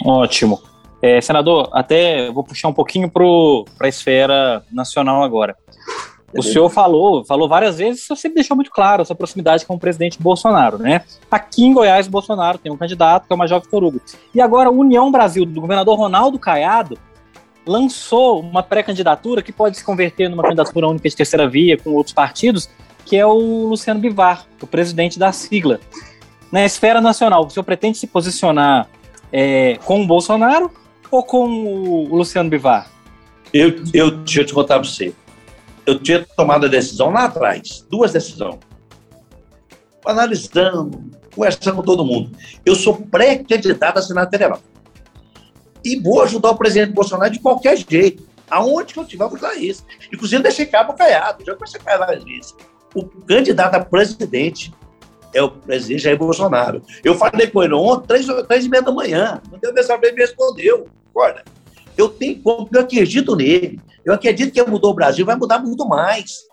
Ótimo. 0.06 0.62
É, 1.01 1.22
senador, 1.22 1.70
até 1.74 2.32
vou 2.32 2.44
puxar 2.44 2.70
um 2.70 2.74
pouquinho 2.74 3.10
para 3.10 3.86
a 3.86 3.88
esfera 3.88 4.63
nacional 4.72 5.24
agora. 5.24 5.56
O 6.36 6.44
senhor 6.44 6.70
falou, 6.70 7.24
falou 7.24 7.48
várias 7.48 7.77
vezes, 7.77 8.06
você 8.06 8.16
sempre 8.16 8.36
deixou 8.36 8.56
muito 8.56 8.70
claro 8.70 9.01
essa 9.01 9.16
proximidade 9.16 9.66
com 9.66 9.75
o 9.75 9.80
presidente 9.80 10.22
Bolsonaro, 10.22 10.77
né? 10.77 11.01
Aqui 11.32 11.63
em 11.63 11.74
Goiás, 11.74 12.08
Bolsonaro 12.08 12.58
tem 12.58 12.72
um 12.72 12.77
candidato 12.77 13.27
que 13.27 13.34
é 13.34 13.36
o 13.36 13.39
Major 13.39 13.62
Vitor 13.62 13.84
Hugo. 13.84 14.01
E 14.36 14.42
agora, 14.42 14.68
a 14.68 14.72
União 14.72 15.10
Brasil, 15.10 15.46
do 15.46 15.62
governador 15.62 15.98
Ronaldo 15.98 16.38
Caiado, 16.38 16.98
lançou 17.66 18.42
uma 18.42 18.62
pré-candidatura 18.62 19.42
que 19.42 19.54
pode 19.54 19.77
se 19.77 19.84
converter 19.84 20.30
numa 20.30 20.44
candidatura 20.44 20.88
única 20.88 21.08
de 21.08 21.16
terceira 21.16 21.48
via 21.48 21.77
com 21.77 21.94
outros 21.94 22.13
partidos, 22.13 22.70
que 23.06 23.16
é 23.16 23.25
o 23.25 23.68
Luciano 23.68 24.00
Bivar, 24.00 24.46
o 24.62 24.68
presidente 24.68 25.18
da 25.18 25.32
sigla. 25.32 25.80
Na 26.51 26.66
esfera 26.66 27.00
nacional, 27.00 27.46
o 27.46 27.50
senhor 27.50 27.63
pretende 27.63 27.98
se 27.98 28.06
posicionar 28.06 28.88
é, 29.32 29.77
com 29.86 30.01
o 30.01 30.08
Bolsonaro 30.08 30.72
ou 31.10 31.24
com 31.24 31.48
o 31.48 32.16
Luciano 32.16 32.50
Bivar? 32.50 32.90
Eu, 33.54 33.76
eu, 33.94 34.12
deixa 34.12 34.42
eu 34.42 34.46
te 34.46 34.54
contar 34.54 34.80
para 34.80 34.88
você. 34.88 35.14
Eu 35.86 36.00
tinha 36.00 36.26
tomado 36.36 36.66
a 36.66 36.70
decisão 36.70 37.10
lá 37.10 37.26
atrás, 37.26 37.86
duas 37.90 38.12
decisões. 38.12 38.60
Analisando, 40.06 41.04
conversando 41.34 41.78
com 41.78 41.84
todo 41.84 42.06
mundo. 42.06 42.32
Eu 42.66 42.76
sou 42.76 42.96
pré-candidato 42.96 44.00
a 44.00 44.02
Senado 44.02 44.30
Federal. 44.30 44.62
E 45.84 46.00
vou 46.00 46.22
ajudar 46.24 46.52
o 46.52 46.58
presidente 46.58 46.92
Bolsonaro 46.92 47.32
de 47.32 47.40
qualquer 47.40 47.78
jeito. 47.78 48.28
Aonde 48.50 48.94
que 48.94 49.00
eu 49.00 49.06
tiver, 49.06 49.24
eu 49.24 49.30
vou 49.30 49.38
ajudar 49.38 49.56
isso. 49.56 49.86
Inclusive, 50.12 50.44
deixei 50.44 50.66
cabo 50.66 50.94
caiado. 50.94 51.44
Já 51.46 51.54
comecei 51.56 51.80
a 51.86 51.98
várias 51.98 52.24
vezes. 52.24 52.56
O 52.94 53.04
candidato 53.04 53.76
a 53.76 53.84
presidente 53.84 54.74
é 55.34 55.42
o 55.42 55.52
presidente 55.52 56.04
Jair 56.04 56.18
Bolsonaro. 56.18 56.82
Eu 57.04 57.16
falei 57.16 57.48
com 57.48 57.64
ele 57.64 57.74
ontem, 57.74 58.08
três, 58.08 58.26
três 58.48 58.66
e 58.66 58.70
meia 58.70 58.82
da 58.82 58.92
manhã. 58.92 59.42
Não 59.52 59.60
deu 59.60 59.74
mensagem 59.74 60.04
ele 60.04 60.14
me 60.14 60.22
respondeu. 60.22 60.88
Olha, 61.17 61.43
eu 61.97 62.09
tenho 62.09 62.39
eu 62.45 62.79
acredito 62.79 63.36
nele. 63.36 63.79
Eu 64.05 64.13
acredito 64.13 64.53
que 64.53 64.59
ele 64.59 64.69
mudou 64.69 64.91
o 64.91 64.93
Brasil, 64.93 65.25
vai 65.25 65.36
mudar 65.36 65.59
muito 65.59 65.86
mais. 65.88 66.45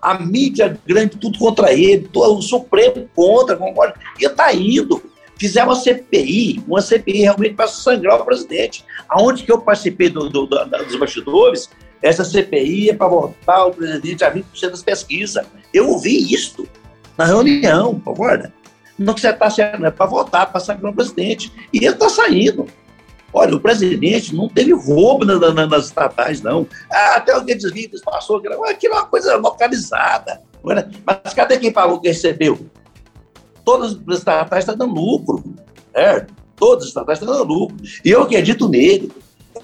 A 0.00 0.18
mídia 0.18 0.78
grande, 0.86 1.16
tudo 1.16 1.38
contra 1.38 1.72
ele, 1.72 2.08
o 2.14 2.42
Supremo 2.42 3.08
contra, 3.14 3.56
concorda? 3.56 3.94
E 4.18 4.24
está 4.24 4.52
indo. 4.52 5.02
Fizeram 5.38 5.68
uma 5.68 5.74
CPI, 5.74 6.62
uma 6.68 6.82
CPI 6.82 7.22
realmente 7.22 7.54
para 7.54 7.66
sangrar 7.66 8.20
o 8.20 8.24
presidente. 8.24 8.84
Aonde 9.08 9.42
que 9.42 9.50
eu 9.50 9.58
participei 9.58 10.10
do, 10.10 10.28
do, 10.28 10.46
do, 10.46 10.64
dos 10.66 10.96
bastidores, 10.96 11.70
essa 12.02 12.24
CPI 12.24 12.90
é 12.90 12.94
para 12.94 13.08
votar 13.08 13.66
o 13.66 13.72
presidente 13.72 14.22
a 14.22 14.32
20% 14.32 14.44
das 14.70 14.82
pesquisas. 14.82 15.46
Eu 15.72 15.88
ouvi 15.88 16.32
isso 16.32 16.68
na 17.16 17.24
reunião, 17.24 17.98
concorda? 18.00 18.52
Não 18.98 19.14
que 19.14 19.20
você 19.22 19.30
está 19.30 19.48
sendo, 19.48 19.86
é 19.86 19.90
para 19.90 20.04
votar, 20.04 20.50
para 20.50 20.60
sangrar 20.60 20.92
o 20.92 20.94
presidente. 20.94 21.50
E 21.72 21.78
ele 21.78 21.88
está 21.88 22.08
saindo. 22.10 22.66
Olha, 23.32 23.54
o 23.54 23.60
presidente 23.60 24.34
não 24.34 24.48
teve 24.48 24.72
roubo 24.72 25.24
na, 25.24 25.38
na, 25.38 25.66
nas 25.66 25.86
estatais, 25.86 26.42
não. 26.42 26.66
Ah, 26.90 27.14
até 27.16 27.36
o 27.36 27.44
Guedes 27.44 27.70
Vidas 27.72 28.00
passou, 28.00 28.38
aquilo 28.38 28.54
é 28.54 28.88
uma 28.88 29.06
coisa 29.06 29.36
localizada. 29.36 30.40
Mas 30.62 31.32
cadê 31.34 31.58
quem 31.58 31.72
pagou, 31.72 32.00
que 32.00 32.08
recebeu? 32.08 32.58
Todas 33.64 33.92
as 33.92 34.18
estatais 34.18 34.64
estão 34.64 34.76
dando 34.76 34.94
lucro. 34.94 35.44
Certo? 35.92 36.34
Todas 36.56 36.84
as 36.84 36.88
estatais 36.88 37.18
estão 37.20 37.32
dando 37.32 37.48
lucro. 37.48 37.76
E 38.04 38.10
eu 38.10 38.22
acredito 38.22 38.68
nele. 38.68 39.12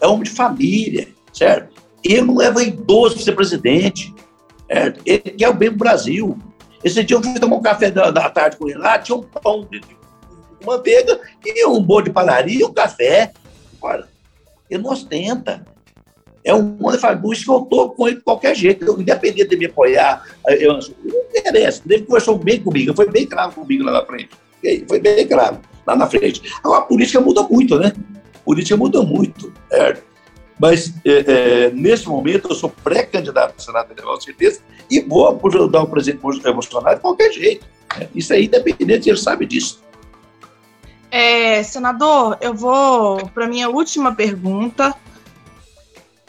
É 0.01 0.07
homem 0.07 0.25
de 0.25 0.31
família, 0.31 1.09
certo? 1.33 1.75
Ele 2.05 2.23
não 2.23 2.41
é 2.41 2.51
vaidoso 2.51 3.17
de 3.17 3.25
ser 3.25 3.33
presidente. 3.33 4.15
Certo? 4.71 5.01
Ele 5.05 5.19
quer 5.19 5.49
o 5.49 5.55
bem 5.55 5.71
do 5.71 5.77
Brasil. 5.77 6.39
Esse 6.85 7.03
dia 7.03 7.17
eu 7.17 7.23
fui 7.23 7.35
tomar 7.39 7.57
um 7.57 7.63
café 7.63 7.91
da, 7.91 8.11
da 8.11 8.31
tarde 8.31 8.57
com 8.57 8.69
ele 8.69 8.79
lá, 8.79 8.99
tinha 8.99 9.17
um 9.17 9.23
pão 9.23 9.67
de, 9.71 9.81
de 9.81 9.97
manteiga 10.65 11.19
e 11.45 11.67
um 11.67 11.83
bolo 11.83 12.03
de 12.03 12.11
padaria 12.11 12.61
e 12.61 12.65
um 12.65 12.73
café. 12.73 13.33
Olha, 13.87 14.09
ele 14.69 14.83
não 14.83 14.91
ostenta. 14.91 15.65
É 16.45 16.55
um 16.55 16.77
homem 16.81 16.99
isso 17.33 17.45
que 17.45 17.51
eu 17.51 17.63
estou 17.63 17.91
com 17.91 18.07
ele 18.07 18.19
de 18.19 18.23
qualquer 18.23 18.55
jeito. 18.55 18.85
Eu, 18.85 19.01
independente 19.01 19.49
de 19.49 19.57
me 19.57 19.67
apoiar, 19.67 20.25
eu, 20.47 20.75
não 20.75 20.81
interessa. 21.35 21.83
Ele 21.89 22.05
conversou 22.05 22.39
bem 22.39 22.61
comigo, 22.61 22.95
foi 22.95 23.11
bem 23.11 23.27
claro 23.27 23.53
comigo 23.53 23.83
lá 23.85 23.93
na 23.93 24.05
frente. 24.05 24.31
Foi 24.89 25.01
bem 25.01 25.27
claro, 25.27 25.61
lá 25.87 25.97
na 25.97 26.07
frente. 26.07 26.43
Agora, 26.63 26.83
a 26.83 26.87
política 26.87 27.21
muda 27.21 27.43
muito, 27.43 27.79
né? 27.79 27.93
A 28.35 28.39
política 28.45 28.77
muda 28.77 29.03
muito. 29.03 29.53
É. 29.73 29.97
Mas, 30.59 30.95
é, 31.05 31.25
é, 31.67 31.71
nesse 31.71 32.09
momento, 32.09 32.49
eu 32.49 32.55
sou 32.55 32.71
pré-candidato 32.71 33.55
ao 33.55 33.61
Senado 33.61 33.89
Federal, 33.89 34.15
com 34.15 34.21
certeza, 34.21 34.61
e 34.91 35.01
vou 35.01 35.39
ajudar 35.47 35.83
o 35.83 35.89
presidente 35.89 36.21
Bolsonaro 36.21 36.97
de 36.97 37.03
qualquer 37.03 37.33
jeito. 37.33 37.67
É, 38.01 38.07
isso 38.15 38.33
aí, 38.33 38.47
independente, 38.47 39.09
ele 39.09 39.19
sabe 39.19 39.47
disso. 39.47 39.83
É, 41.11 41.63
senador, 41.63 42.37
eu 42.41 42.55
vou 42.55 43.29
para 43.29 43.47
minha 43.47 43.69
última 43.69 44.15
pergunta 44.15 44.95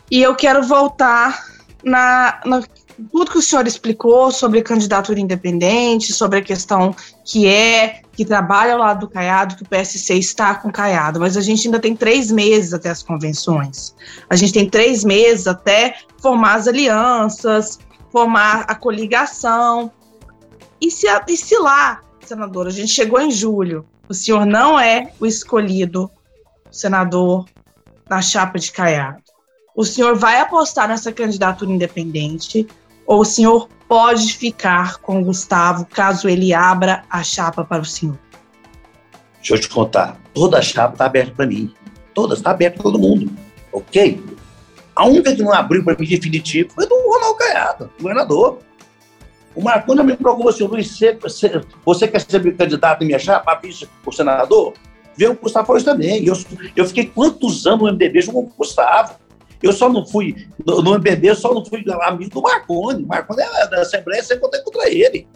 e 0.09 0.21
eu 0.21 0.35
quero 0.35 0.63
voltar 0.63 1.45
na, 1.83 2.39
na, 2.45 2.63
tudo 3.11 3.31
que 3.31 3.37
o 3.37 3.41
senhor 3.41 3.67
explicou 3.67 4.31
sobre 4.31 4.61
candidatura 4.61 5.19
independente, 5.19 6.13
sobre 6.13 6.39
a 6.39 6.41
questão 6.41 6.95
que 7.25 7.47
é 7.47 8.01
que 8.13 8.25
trabalha 8.25 8.73
ao 8.73 8.79
lado 8.79 9.01
do 9.01 9.09
Caiado, 9.09 9.55
que 9.55 9.61
o 9.63 9.67
PSC 9.67 10.15
está 10.15 10.55
com 10.55 10.69
o 10.69 10.71
Caiado, 10.71 11.19
mas 11.19 11.37
a 11.37 11.41
gente 11.41 11.67
ainda 11.67 11.79
tem 11.79 11.95
três 11.95 12.31
meses 12.31 12.73
até 12.73 12.89
as 12.89 13.03
convenções. 13.03 13.95
A 14.27 14.35
gente 14.35 14.53
tem 14.53 14.67
três 14.67 15.03
meses 15.03 15.45
até 15.45 15.95
formar 16.19 16.55
as 16.55 16.67
alianças, 16.67 17.77
formar 18.11 18.65
a 18.67 18.73
coligação. 18.73 19.91
E 20.81 20.89
se, 20.89 21.05
e 21.27 21.37
se 21.37 21.55
lá, 21.59 22.01
senador, 22.25 22.65
a 22.65 22.71
gente 22.71 22.91
chegou 22.91 23.21
em 23.21 23.29
julho, 23.29 23.85
o 24.09 24.13
senhor 24.13 24.45
não 24.45 24.79
é 24.79 25.11
o 25.19 25.25
escolhido 25.25 26.09
senador 26.71 27.45
na 28.09 28.21
chapa 28.21 28.57
de 28.57 28.71
Caiado. 28.71 29.21
O 29.75 29.83
senhor 29.83 30.15
vai 30.15 30.39
apostar 30.39 30.87
nessa 30.87 31.11
candidatura 31.11 31.71
independente 31.71 32.67
ou 33.05 33.21
o 33.21 33.25
senhor 33.25 33.69
pode 33.87 34.33
ficar 34.33 34.97
com 34.97 35.21
o 35.21 35.25
Gustavo 35.25 35.85
caso 35.85 36.27
ele 36.27 36.53
abra 36.53 37.03
a 37.09 37.23
chapa 37.23 37.63
para 37.63 37.81
o 37.81 37.85
senhor? 37.85 38.17
Deixa 39.35 39.53
eu 39.53 39.59
te 39.59 39.69
contar. 39.69 40.19
Toda 40.33 40.57
a 40.57 40.61
chapa 40.61 40.93
está 40.93 41.05
aberta 41.05 41.33
para 41.35 41.45
mim. 41.45 41.73
Todas, 42.13 42.39
está 42.39 42.51
aberta 42.51 42.77
para 42.77 42.83
todo 42.83 42.99
mundo. 42.99 43.31
Ok? 43.71 44.23
A 44.95 45.05
única 45.05 45.35
que 45.35 45.43
não 45.43 45.53
abriu 45.53 45.83
para 45.83 45.95
mim 45.97 46.07
definitivo 46.07 46.71
foi 46.73 46.87
do 46.87 46.95
Ronaldo 46.95 47.37
Caiado, 47.37 47.91
governador. 47.99 48.59
O 49.57 49.63
Marconi 49.63 50.03
me 50.03 50.15
procurou 50.15 50.49
assim, 50.49 50.63
Luiz, 50.65 50.99
você, 51.19 51.61
você 51.83 52.07
quer 52.07 52.21
ser 52.21 52.55
candidato 52.55 53.01
em 53.01 53.07
minha 53.07 53.17
chapa, 53.17 53.55
vice 53.55 53.89
o 54.05 54.11
senador? 54.11 54.75
Veio 55.15 55.31
o 55.31 55.35
Gustavo 55.35 55.75
isso 55.75 55.83
também. 55.83 56.23
Eu, 56.23 56.35
eu 56.75 56.85
fiquei 56.85 57.07
quantos 57.07 57.65
anos 57.65 57.81
no 57.81 57.91
MDB 57.91 58.21
junto 58.21 58.33
com 58.33 58.41
o 58.41 58.53
Gustavo? 58.55 59.15
Eu 59.63 59.73
só 59.73 59.89
não 59.89 60.05
fui, 60.05 60.47
no, 60.63 60.83
no 60.83 60.91
MDB, 60.91 61.31
eu 61.31 61.35
só 61.35 61.51
não 61.55 61.65
fui 61.65 61.83
amigo 62.03 62.29
do 62.29 62.41
Marconi. 62.43 63.03
O 63.03 63.07
Marconi 63.07 63.41
é 63.41 63.67
da 63.67 63.81
Assembleia, 63.81 64.21
sempre 64.21 64.43
votei 64.43 64.61
contra 64.61 64.91
ele. 64.91 65.27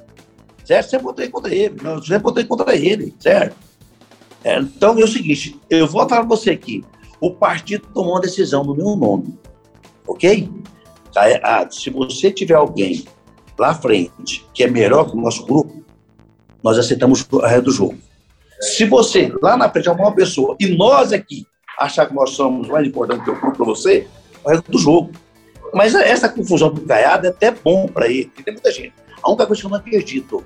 Certo? 0.63 0.89
Sempre 0.91 1.05
votei 1.05 1.27
contra 1.27 1.55
ele. 1.55 1.75
Não, 1.81 1.99
sempre 1.99 2.21
votei 2.21 2.45
contra 2.45 2.75
ele, 2.75 3.15
certo? 3.19 3.55
É, 4.43 4.59
então 4.59 4.99
é 4.99 5.03
o 5.03 5.07
seguinte, 5.07 5.59
eu 5.67 5.87
vou 5.87 6.07
falar 6.07 6.21
para 6.21 6.29
você 6.29 6.51
aqui. 6.51 6.85
O 7.19 7.31
partido 7.31 7.87
tomou 7.91 8.13
uma 8.13 8.21
decisão 8.21 8.63
no 8.63 8.75
meu 8.75 8.95
nome. 8.95 9.35
Ok? 10.07 10.47
Errado. 11.15 11.73
Se 11.73 11.89
você 11.89 12.29
tiver 12.29 12.53
alguém 12.53 13.03
lá 13.57 13.73
frente, 13.73 14.45
que 14.53 14.63
é 14.63 14.67
melhor 14.67 15.05
que 15.05 15.15
o 15.15 15.21
nosso 15.21 15.45
grupo, 15.45 15.83
nós 16.63 16.77
aceitamos 16.77 17.27
a 17.41 17.47
regra 17.47 17.63
do 17.63 17.71
jogo. 17.71 17.97
Se 18.59 18.85
você, 18.85 19.33
lá 19.41 19.57
na 19.57 19.69
frente, 19.69 19.89
arrumar 19.89 20.09
uma 20.09 20.15
pessoa, 20.15 20.55
e 20.59 20.75
nós 20.75 21.11
aqui, 21.11 21.45
achar 21.79 22.05
que 22.05 22.13
nós 22.13 22.31
somos 22.31 22.67
mais 22.67 22.87
importantes 22.87 23.23
que 23.23 23.31
o 23.31 23.39
grupo 23.39 23.57
para 23.57 23.65
você, 23.65 24.07
é 24.47 24.57
do 24.57 24.77
jogo. 24.77 25.11
Mas 25.73 25.95
essa 25.95 26.29
confusão 26.29 26.73
do 26.73 26.81
Caiado 26.81 27.27
é 27.27 27.29
até 27.29 27.51
bom 27.51 27.87
para 27.87 28.07
ele, 28.07 28.31
tem 28.43 28.53
muita 28.53 28.71
gente. 28.71 28.93
A 29.23 29.29
única 29.29 29.47
coisa 29.47 29.61
que 29.61 29.65
eu 29.65 29.71
não 29.71 29.77
acredito, 29.77 30.43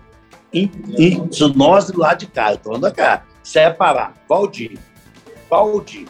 em, 0.53 0.71
nós 1.55 1.91
lado 1.91 2.19
de 2.19 2.27
cá, 2.27 2.51
eu 2.51 2.55
estou 2.55 2.73
falando 2.73 2.93
cá, 2.93 3.25
separar 3.43 4.13
Valdir, 4.29 4.77
Valdir, 5.49 6.07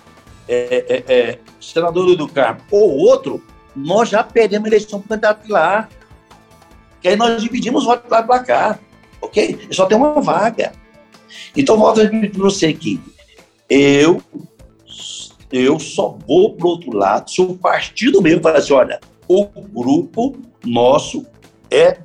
é, 0.47 0.85
é, 0.87 1.13
é, 1.13 1.39
senador 1.59 2.15
do 2.15 2.27
Carmo 2.27 2.61
ou 2.69 2.97
outro, 2.97 3.41
nós 3.75 4.09
já 4.09 4.23
perdemos 4.23 4.65
a 4.65 4.69
eleição 4.69 5.01
para 5.01 5.17
candidato 5.17 5.51
lá. 5.51 5.89
Que 7.05 7.09
aí 7.09 7.15
nós 7.15 7.39
dividimos 7.39 7.85
voto 7.85 8.07
para 8.07 8.39
cá, 8.39 8.79
ok? 9.21 9.67
Só 9.69 9.85
tem 9.85 9.95
uma 9.95 10.19
vaga. 10.19 10.71
Então, 11.55 11.77
volto 11.77 12.01
a 12.01 12.03
repetir 12.05 12.31
para 12.31 12.41
você 12.41 12.65
aqui. 12.65 12.99
Eu, 13.69 14.19
eu 15.51 15.79
só 15.79 16.17
vou 16.27 16.55
para 16.55 16.65
o 16.65 16.69
outro 16.71 16.97
lado 16.97 17.29
se 17.29 17.39
o 17.43 17.55
partido 17.55 18.23
meu 18.23 18.41
falar 18.41 18.57
assim, 18.57 18.73
olha, 18.73 18.99
o 19.27 19.45
grupo 19.45 20.35
nosso 20.65 21.27
é 21.69 21.99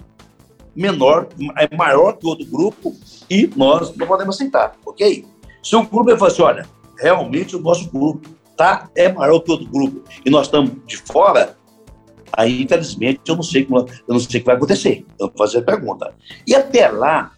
menor, 0.76 1.28
é 1.56 1.74
maior 1.74 2.18
que 2.18 2.26
o 2.26 2.28
outro 2.28 2.44
grupo 2.44 2.94
e 3.30 3.48
nós 3.56 3.96
não 3.96 4.06
podemos 4.06 4.36
aceitar, 4.36 4.76
ok? 4.84 5.24
Se 5.62 5.76
o 5.76 5.82
grupo 5.82 6.14
falar 6.18 6.30
assim, 6.30 6.42
olha, 6.42 6.66
realmente 6.98 7.56
o 7.56 7.60
nosso 7.60 7.90
grupo 7.90 8.28
tá, 8.54 8.90
é 8.94 9.10
maior 9.10 9.40
que 9.40 9.48
o 9.48 9.52
outro 9.52 9.66
grupo 9.66 10.04
e 10.26 10.28
nós 10.28 10.46
estamos 10.46 10.72
de 10.86 10.98
fora, 10.98 11.56
aí 12.40 12.62
infelizmente 12.62 13.20
eu 13.26 13.36
não 13.36 13.42
sei 13.42 13.64
como, 13.64 13.80
eu 13.80 13.86
não 14.08 14.18
sei 14.18 14.26
o 14.26 14.40
que 14.40 14.46
vai 14.46 14.56
acontecer. 14.56 15.04
Eu 15.18 15.28
vou 15.28 15.36
fazer 15.36 15.58
a 15.58 15.62
pergunta. 15.62 16.14
E 16.46 16.54
até 16.54 16.88
lá, 16.88 17.32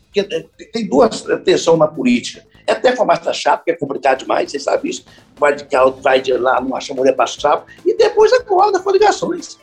tem 0.72 0.88
duas 0.88 1.22
tensões 1.44 1.78
na 1.78 1.88
política. 1.88 2.44
É 2.66 2.72
até 2.72 2.94
formato 2.94 3.32
chato, 3.34 3.58
porque 3.58 3.72
é 3.72 3.76
complicado 3.76 4.20
demais, 4.20 4.50
vocês 4.50 4.62
sabem 4.62 4.90
isso. 4.90 5.04
Vai 5.36 5.56
de 5.56 5.64
cá, 5.64 5.84
vai 5.84 6.20
de 6.20 6.32
lá, 6.34 6.60
não 6.60 6.76
acha 6.76 6.94
mulher 6.94 7.14
para 7.14 7.26
chapa, 7.26 7.66
e 7.84 7.96
depois 7.96 8.32
acorda 8.32 8.78
coligações 8.78 9.58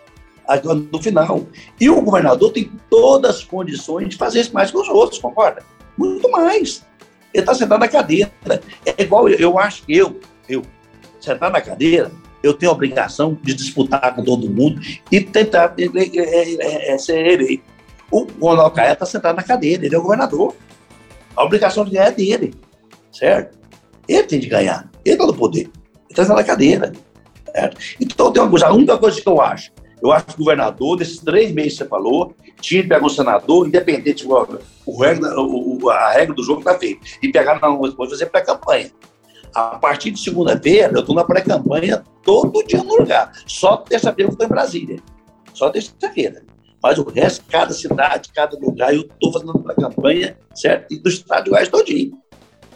no 0.92 1.02
final. 1.02 1.46
E 1.80 1.90
o 1.90 2.02
governador 2.02 2.52
tem 2.52 2.72
todas 2.90 3.38
as 3.38 3.44
condições 3.44 4.10
de 4.10 4.18
fazer 4.18 4.42
isso 4.42 4.54
mais 4.54 4.72
que 4.72 4.78
os 4.78 4.90
outros, 4.90 5.20
concorda? 5.20 5.64
Muito 5.98 6.30
mais. 6.30 6.84
Ele 7.34 7.44
está 7.44 7.54
sentado 7.54 7.80
na 7.80 7.88
cadeira. 7.88 8.32
É 8.86 9.04
igual, 9.04 9.30
eu 9.30 9.60
acho 9.60 9.84
que 9.86 9.96
eu, 9.96 10.20
eu, 10.48 10.64
sentar 11.22 11.52
na 11.52 11.62
cadeira, 11.62 12.12
eu 12.42 12.54
tenho 12.54 12.72
a 12.72 12.76
obrigação 12.76 13.38
de 13.42 13.54
disputar 13.54 14.16
com 14.16 14.24
todo 14.24 14.50
mundo 14.50 14.82
e 15.12 15.22
tentar 15.22 15.76
é, 15.78 16.94
é, 16.94 16.98
ser 16.98 17.26
eleito. 17.26 17.64
O 18.12 18.26
Ronaldo 18.42 18.76
Caia 18.76 18.94
está 18.94 19.06
sentado 19.06 19.36
na 19.36 19.44
cadeira, 19.44 19.86
ele 19.86 19.96
é 19.96 19.98
o 19.98 20.02
governador. 20.02 20.56
A 21.36 21.44
obrigação 21.44 21.86
de 21.86 21.92
ganhar 21.92 22.08
é 22.08 22.12
dele, 22.12 22.54
certo? 23.12 23.58
Ele 24.08 24.24
tem 24.24 24.40
de 24.40 24.48
ganhar, 24.48 24.90
ele 25.06 25.16
está 25.16 25.28
no 25.28 25.34
poder, 25.34 25.62
ele 25.62 25.72
está 26.10 26.24
sentado 26.24 26.38
na 26.38 26.44
cadeira. 26.44 26.92
Certo? 27.52 27.78
Então, 28.00 28.32
tem 28.32 28.42
uma 28.42 28.50
coisa, 28.50 28.68
a 28.68 28.74
única 28.74 28.98
coisa 28.98 29.22
que 29.22 29.28
eu 29.28 29.42
acho, 29.42 29.72
eu 30.02 30.12
acho 30.12 30.28
que 30.28 30.34
o 30.34 30.38
governador, 30.38 30.98
desses 30.98 31.20
três 31.20 31.52
meses 31.52 31.74
que 31.74 31.80
você 31.80 31.86
falou, 31.90 32.34
tinha 32.62 32.82
que 32.82 32.90
pegar 32.90 33.06
um 33.06 33.10
senador, 33.10 33.68
independente, 33.68 34.26
o, 34.26 34.60
o, 34.86 35.90
a 35.90 36.12
regra 36.12 36.34
do 36.34 36.44
jogo 36.44 36.60
está 36.60 36.78
feita, 36.78 37.06
e 37.22 37.32
pegar, 37.32 37.60
não, 37.62 37.78
vou 37.78 38.10
fazer 38.10 38.28
pré-campanha. 38.28 38.88
A 38.88 39.19
partir 39.54 40.12
de 40.12 40.20
segunda-feira, 40.20 40.94
eu 40.94 41.00
estou 41.00 41.16
na 41.16 41.24
pré-campanha 41.24 42.04
todo 42.24 42.64
dia 42.66 42.84
no 42.84 42.96
lugar. 42.96 43.32
Só 43.46 43.78
terça-feira 43.78 44.30
eu 44.30 44.34
estou 44.34 44.46
em 44.46 44.50
Brasília. 44.50 45.00
Só 45.54 45.70
terça-feira. 45.70 46.44
Mas 46.82 46.98
o 46.98 47.04
resto, 47.04 47.44
cada 47.50 47.74
cidade, 47.74 48.30
cada 48.34 48.58
lugar, 48.58 48.94
eu 48.94 49.02
estou 49.02 49.34
fazendo 49.34 49.60
pré-campanha, 49.60 50.38
certo? 50.56 50.94
E 50.94 51.00
do 51.00 51.10
estado 51.10 51.46
de 51.46 51.50
Goiás 51.50 51.68
todinho. 51.68 52.18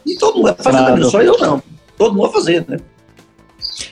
E 0.05 0.15
todo 0.15 0.35
mundo 0.35 0.45
vai 0.45 0.55
fazer, 0.55 0.97
não 0.97 1.09
só 1.09 1.21
eu 1.21 1.37
não. 1.37 1.63
Todo 1.97 2.13
mundo 2.13 2.23
vai 2.23 2.33
fazer, 2.33 2.65
né? 2.67 2.77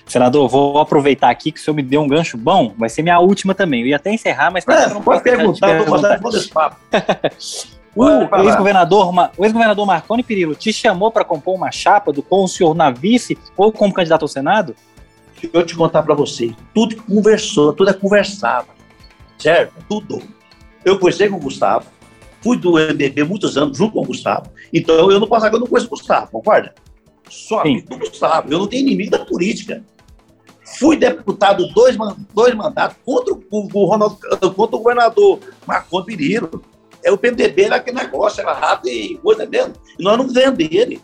Senador, 0.06 0.50
vou 0.50 0.78
aproveitar 0.80 1.30
aqui 1.30 1.52
que 1.52 1.60
o 1.60 1.64
senhor 1.64 1.76
me 1.76 1.82
deu 1.82 2.02
um 2.02 2.08
gancho 2.08 2.38
bom, 2.38 2.74
vai 2.78 2.90
ser 2.90 3.02
minha 3.02 3.18
última 3.20 3.56
também. 3.56 3.82
Eu 3.82 3.88
ia 3.88 3.96
até 3.96 4.12
encerrar, 4.14 4.52
mas... 4.52 4.68
É, 4.68 4.94
não 4.94 5.02
pode 5.02 5.24
perguntar, 5.24 5.78
vou 5.78 5.96
mandar 5.96 6.20
esse 6.34 6.50
papo. 6.50 6.76
O 7.96 8.06
ex-governador 8.44 9.14
ex 9.40 9.54
Marconi 9.86 10.24
Perillo 10.24 10.56
te 10.56 10.72
chamou 10.72 11.12
para 11.12 11.26
compor 11.26 11.56
uma 11.56 11.72
chapa 11.72 12.14
do 12.14 12.24
com 12.24 12.44
o 12.44 12.48
senhor 12.48 12.74
na 12.74 12.90
vice 12.90 13.38
ou 13.58 13.72
como 13.72 13.94
candidato 13.94 14.22
ao 14.22 14.28
Senado? 14.28 14.76
Eu 15.52 15.66
te 15.66 15.76
contar 15.76 16.04
para 16.04 16.14
você, 16.14 16.54
tudo 16.74 16.96
conversou, 17.04 17.74
tudo 17.74 17.90
é 17.90 17.94
conversado, 17.94 18.68
certo? 19.38 19.74
Tudo. 19.90 20.22
Eu 20.86 21.00
conversei 21.00 21.28
com 21.30 21.36
o 21.36 21.40
Gustavo, 21.40 21.88
fui 22.42 22.58
do 22.58 22.74
MDB 22.74 23.24
muitos 23.24 23.58
anos 23.58 23.78
junto 23.78 23.94
com 23.94 24.02
o 24.02 24.06
Gustavo, 24.06 24.52
então 24.72 25.12
eu 25.12 25.20
não 25.20 25.28
posso 25.28 25.50
que 25.50 25.56
eu 25.56 25.60
não 25.60 25.68
conheço 25.68 25.88
o 25.88 25.90
Gustavo, 25.90 26.32
concorda? 26.32 26.74
Só 27.28 27.64
do 27.64 27.98
Gustavo, 27.98 28.54
eu 28.54 28.60
não 28.60 28.68
tenho 28.68 28.88
inimigo 28.88 29.12
da 29.12 29.26
política. 29.26 29.84
Fui 30.78 30.96
deputado 30.96 31.68
dois, 31.74 31.98
dois 32.34 32.54
mandatos 32.56 32.98
contra 33.04 33.34
o, 33.34 33.42
o 33.52 33.86
Ronaldo, 33.86 34.18
contra 34.56 34.76
o 34.76 34.80
governador 34.80 35.40
Marconi 35.66 36.06
Perillo. 36.06 36.64
É 37.04 37.12
o 37.12 37.18
PMDB 37.18 37.64
era 37.64 37.78
aquele 37.78 37.98
negócio, 37.98 38.42
era 38.42 38.54
rato 38.54 38.88
e 38.88 39.18
coisa 39.18 39.46
mesmo. 39.46 39.74
E 39.98 40.04
nós 40.04 40.18
não 40.18 40.32
ganhamos 40.32 40.58
dele. 40.58 41.02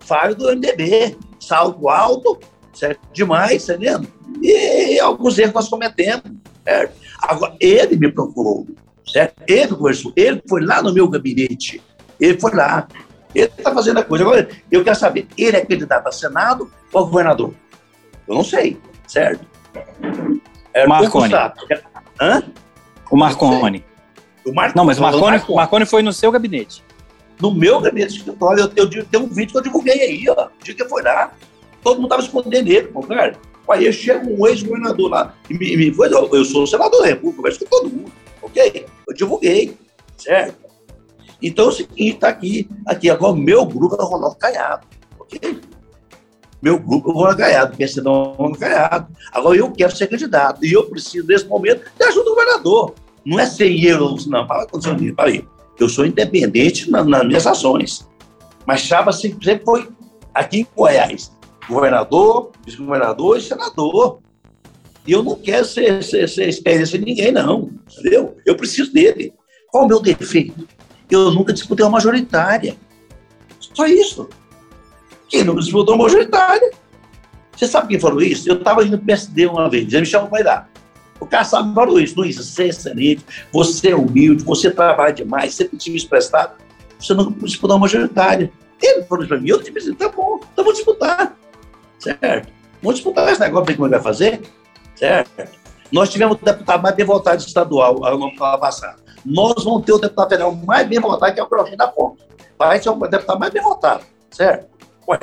Falho 0.00 0.34
do 0.34 0.46
MDB. 0.54 1.16
Salto 1.40 1.88
alto, 1.88 2.38
certo? 2.72 3.00
Demais, 3.12 3.68
entendendo? 3.68 4.08
E 4.40 4.98
alguns 5.00 5.38
erros 5.38 5.54
nós 5.54 5.68
cometemos. 5.68 6.22
Certo? 6.64 6.94
Agora, 7.22 7.56
ele 7.60 7.96
me 7.96 8.10
procurou, 8.10 8.66
certo? 9.06 9.42
Ele 9.46 9.68
conversou, 9.68 10.12
ele 10.16 10.42
foi 10.48 10.64
lá 10.64 10.82
no 10.82 10.92
meu 10.92 11.08
gabinete. 11.08 11.82
Ele 12.20 12.38
foi 12.38 12.54
lá. 12.54 12.86
Ele 13.34 13.46
está 13.46 13.72
fazendo 13.72 13.98
a 13.98 14.04
coisa. 14.04 14.24
Agora, 14.24 14.48
eu 14.70 14.82
quero 14.82 14.96
saber, 14.96 15.26
ele 15.36 15.56
é 15.56 15.64
candidato 15.64 16.06
a 16.06 16.12
Senado 16.12 16.70
ou 16.92 17.00
a 17.00 17.04
governador? 17.04 17.52
Eu 18.26 18.34
não 18.34 18.44
sei, 18.44 18.78
certo? 19.06 19.46
É, 20.72 20.86
Marconi. 20.86 21.34
Hã? 22.20 22.42
O 23.10 23.16
Marconi. 23.16 23.84
O 24.46 24.54
Mar... 24.54 24.72
Não, 24.74 24.84
mas 24.84 24.98
o 24.98 25.02
Marconi, 25.02 25.30
Marconi. 25.32 25.56
Marconi 25.56 25.86
foi 25.86 26.02
no 26.02 26.12
seu 26.12 26.30
gabinete. 26.30 26.84
No 27.40 27.52
meu 27.52 27.80
gabinete 27.80 28.16
escritório, 28.16 28.62
eu, 28.62 28.84
eu, 28.84 28.90
eu 28.92 29.04
tenho 29.04 29.24
um 29.24 29.26
vídeo 29.26 29.52
que 29.52 29.58
eu 29.58 29.62
divulguei 29.62 30.00
aí, 30.00 30.24
ó. 30.28 30.46
O 30.46 30.64
dia 30.64 30.74
que 30.74 30.84
foi 30.88 31.02
lá, 31.02 31.32
todo 31.82 31.96
mundo 31.96 32.06
estava 32.06 32.22
escondendo 32.22 32.68
ele, 32.68 32.88
cara. 33.08 33.36
Aí 33.68 33.92
chega 33.92 34.24
um 34.24 34.46
ex-governador 34.46 35.10
lá 35.10 35.34
e 35.50 35.54
me, 35.54 35.76
me 35.76 35.92
foi, 35.92 36.06
eu, 36.12 36.32
eu 36.32 36.44
sou 36.44 36.66
senador 36.66 37.00
da 37.00 37.08
República, 37.08 37.38
converso 37.38 37.60
com 37.60 37.66
todo 37.66 37.90
mundo, 37.90 38.12
ok? 38.40 38.86
Eu 39.08 39.14
divulguei, 39.14 39.76
certo? 40.16 40.56
Então 41.42 41.66
é 41.66 41.68
o 41.68 41.72
seguinte, 41.72 42.14
está 42.14 42.28
aqui, 42.28 42.68
aqui 42.86 43.10
agora 43.10 43.32
o 43.32 43.36
meu 43.36 43.66
grupo 43.66 43.96
é 43.96 44.02
o 44.02 44.06
Ronaldo 44.06 44.36
Caiado, 44.36 44.86
ok? 45.18 45.60
Meu 46.62 46.78
grupo 46.78 47.10
é 47.10 47.12
o 47.12 47.16
Ronaldo 47.16 47.38
Caiado, 47.38 47.76
pensa 47.76 48.00
não 48.00 48.14
é 48.14 48.18
o 48.18 48.32
Ronaldo 48.32 48.58
Caiado. 48.58 49.08
Agora 49.32 49.56
eu 49.56 49.70
quero 49.72 49.96
ser 49.96 50.06
candidato 50.06 50.64
e 50.64 50.72
eu 50.72 50.84
preciso, 50.88 51.26
nesse 51.26 51.46
momento, 51.46 51.84
de 51.98 52.04
ajuda 52.04 52.24
do 52.24 52.30
governador. 52.30 52.94
Não 53.26 53.40
é 53.40 53.44
sem 53.44 53.82
euros, 53.84 54.24
não. 54.26 54.46
Fala 54.46 54.64
com 54.66 54.78
o 54.78 55.14
para 55.14 55.30
aí. 55.30 55.44
Eu 55.80 55.88
sou 55.88 56.06
independente 56.06 56.88
na, 56.88 57.02
nas 57.02 57.26
minhas 57.26 57.44
ações. 57.44 58.08
Mas 58.64 58.82
Chapa 58.82 59.12
sempre, 59.12 59.60
foi 59.64 59.88
aqui 60.32 60.60
em 60.60 60.66
Goiás. 60.76 61.32
Governador, 61.68 62.52
vice-governador 62.64 63.36
e 63.36 63.42
senador. 63.42 64.20
E 65.04 65.10
eu 65.10 65.24
não 65.24 65.34
quero 65.34 65.64
ser, 65.64 66.04
ser, 66.04 66.28
ser 66.28 66.48
experiência 66.48 66.96
de 66.96 67.04
ninguém, 67.04 67.32
não. 67.32 67.72
Entendeu? 67.98 68.36
Eu 68.46 68.56
preciso 68.56 68.92
dele. 68.92 69.34
Qual 69.72 69.84
o 69.84 69.88
meu 69.88 70.00
defeito? 70.00 70.66
Eu 71.10 71.32
nunca 71.32 71.52
disputei 71.52 71.84
uma 71.84 71.92
majoritária. 71.92 72.76
Só 73.58 73.86
isso. 73.86 74.28
Quem 75.28 75.42
nunca 75.42 75.60
disputou 75.60 75.96
uma 75.96 76.04
majoritária? 76.04 76.70
Você 77.56 77.66
sabe 77.66 77.88
quem 77.88 77.98
falou 77.98 78.22
isso? 78.22 78.48
Eu 78.48 78.58
estava 78.58 78.84
indo 78.84 78.98
para 78.98 79.02
o 79.02 79.06
PSD 79.06 79.46
uma 79.46 79.68
vez, 79.68 79.90
já 79.90 79.98
me 79.98 80.06
chamou 80.06 80.28
para 80.28 80.40
ir 80.40 80.44
lá. 80.44 80.68
O 81.20 81.26
cara 81.26 81.44
sabe 81.44 81.74
falou 81.74 81.98
isso, 82.00 82.18
Luiz, 82.18 82.36
você 82.36 82.64
é 82.64 82.66
excelente, 82.68 83.24
você 83.52 83.90
é 83.90 83.96
humilde, 83.96 84.44
você 84.44 84.70
trabalha 84.70 85.12
demais, 85.12 85.54
sempre 85.54 85.76
tive 85.76 85.96
expressado, 85.96 86.54
você 86.98 87.14
não 87.14 87.30
disputar 87.32 87.76
uma 87.76 87.82
majoritária. 87.82 88.52
Ele 88.82 89.02
falou 89.04 89.26
para 89.26 89.40
mim, 89.40 89.48
eu 89.48 89.62
disse, 89.62 89.94
tá 89.94 90.08
bom, 90.08 90.36
então 90.36 90.64
vamos 90.64 90.74
disputar, 90.74 91.36
certo? 91.98 92.52
Vamos 92.82 92.96
disputar 92.96 93.28
esse 93.32 93.40
negócio, 93.40 93.66
ver 93.66 93.74
como 93.74 93.86
ele 93.86 93.94
vai 93.94 94.02
fazer, 94.02 94.42
certo? 94.94 95.50
Nós 95.90 96.10
tivemos 96.10 96.36
o 96.40 96.44
deputado 96.44 96.82
mais 96.82 96.94
bem 96.94 97.06
votado 97.06 97.40
estadual 97.40 98.04
ano 98.04 98.34
passado. 98.36 99.02
Nós 99.24 99.64
vamos 99.64 99.84
ter 99.84 99.92
o 99.92 99.98
deputado 99.98 100.28
federal 100.28 100.54
mais 100.54 100.86
bem 100.86 101.00
votado, 101.00 101.32
que 101.32 101.40
é 101.40 101.42
o 101.42 101.46
Crochet 101.46 101.76
da 101.76 101.88
Ponte. 101.88 102.22
Vai 102.58 102.80
ser 102.82 102.90
o 102.90 102.94
deputado 102.94 103.38
mais 103.38 103.52
bem 103.52 103.62
votado, 103.62 104.04
certo? 104.30 104.68
Ué, 105.08 105.18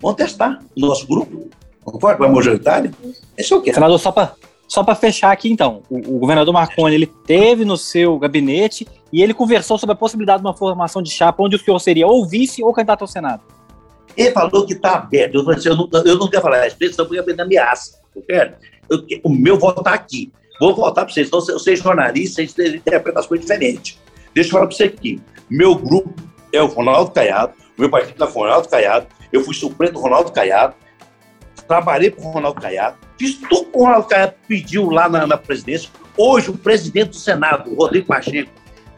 vamos 0.00 0.16
testar 0.16 0.60
o 0.76 0.80
nosso 0.80 1.06
grupo, 1.06 1.48
concorda 1.84 2.18
com 2.18 2.24
a 2.24 2.28
majoritária? 2.28 2.90
Esse 3.38 3.52
é 3.52 3.56
o 3.56 3.62
quê? 3.62 3.72
Senador, 3.72 3.98
só 3.98 4.10
para 4.10 4.34
só 4.66 4.82
para 4.82 4.94
fechar 4.94 5.30
aqui, 5.30 5.50
então, 5.50 5.82
o, 5.90 6.16
o, 6.16 6.18
governador 6.18 6.52
Marconi 6.52 6.94
ele 6.94 7.06
teve 7.06 7.64
no 7.64 7.76
seu 7.76 8.18
gabinete 8.18 8.86
e 9.12 9.22
ele 9.22 9.34
conversou 9.34 9.78
sobre 9.78 9.92
a 9.92 9.96
possibilidade 9.96 10.42
de 10.42 10.46
uma 10.46 10.54
formação 10.54 11.02
de 11.02 11.10
chapa 11.10 11.42
onde 11.42 11.56
o 11.56 11.58
senhor 11.58 11.78
seria 11.78 12.06
ou 12.06 12.26
vice 12.26 12.62
ou 12.62 12.72
candidato 12.72 13.02
ao 13.02 13.08
Senado. 13.08 13.42
Ele 14.16 14.30
falou 14.30 14.66
que 14.66 14.72
está 14.72 14.94
aberto. 14.94 15.34
Eu, 15.34 15.52
eu, 15.52 15.76
não, 15.76 15.88
eu 16.04 16.18
não 16.18 16.28
quero 16.28 16.42
falar 16.42 16.66
isso, 16.66 16.76
senão 16.78 17.12
eu 17.12 17.24
vou 17.24 17.44
ameaça. 17.44 18.00
Eu 18.14 19.20
o 19.22 19.30
meu 19.30 19.58
voto 19.58 19.80
está 19.80 19.92
aqui. 19.92 20.32
Vou 20.60 20.74
votar 20.74 21.04
para 21.04 21.12
vocês. 21.12 21.28
Então, 21.28 21.44
eu 21.48 21.58
sei 21.58 21.76
jornalista, 21.76 22.44
vocês 22.46 22.74
interpretam 22.74 23.20
as 23.20 23.26
coisas 23.26 23.44
diferentes. 23.46 23.98
Deixa 24.34 24.48
eu 24.48 24.52
falar 24.52 24.66
para 24.66 24.76
você 24.76 24.84
aqui. 24.84 25.20
Meu 25.50 25.74
grupo 25.74 26.14
é 26.52 26.62
o 26.62 26.66
Ronaldo 26.66 27.10
Caiado, 27.10 27.52
meu 27.76 27.90
partido 27.90 28.16
com 28.26 28.38
o 28.38 28.42
Ronaldo 28.42 28.68
Caiado, 28.68 29.06
eu 29.32 29.42
fui 29.42 29.54
suplente 29.54 29.92
do 29.92 30.00
Ronaldo 30.00 30.32
Caiado, 30.32 30.74
trabalhei 31.66 32.10
com 32.10 32.22
o 32.22 32.30
Ronaldo 32.30 32.60
Caiado, 32.60 32.96
fiz 33.18 33.36
tudo 33.48 33.66
que 33.66 33.78
o 33.78 34.02
Caiado 34.04 34.34
pediu 34.46 34.90
lá 34.90 35.08
na, 35.08 35.26
na 35.26 35.36
presidência. 35.36 35.90
Hoje, 36.16 36.50
o 36.50 36.56
presidente 36.56 37.10
do 37.10 37.16
Senado, 37.16 37.74
Rodrigo 37.74 38.06
Pacheco, 38.06 38.50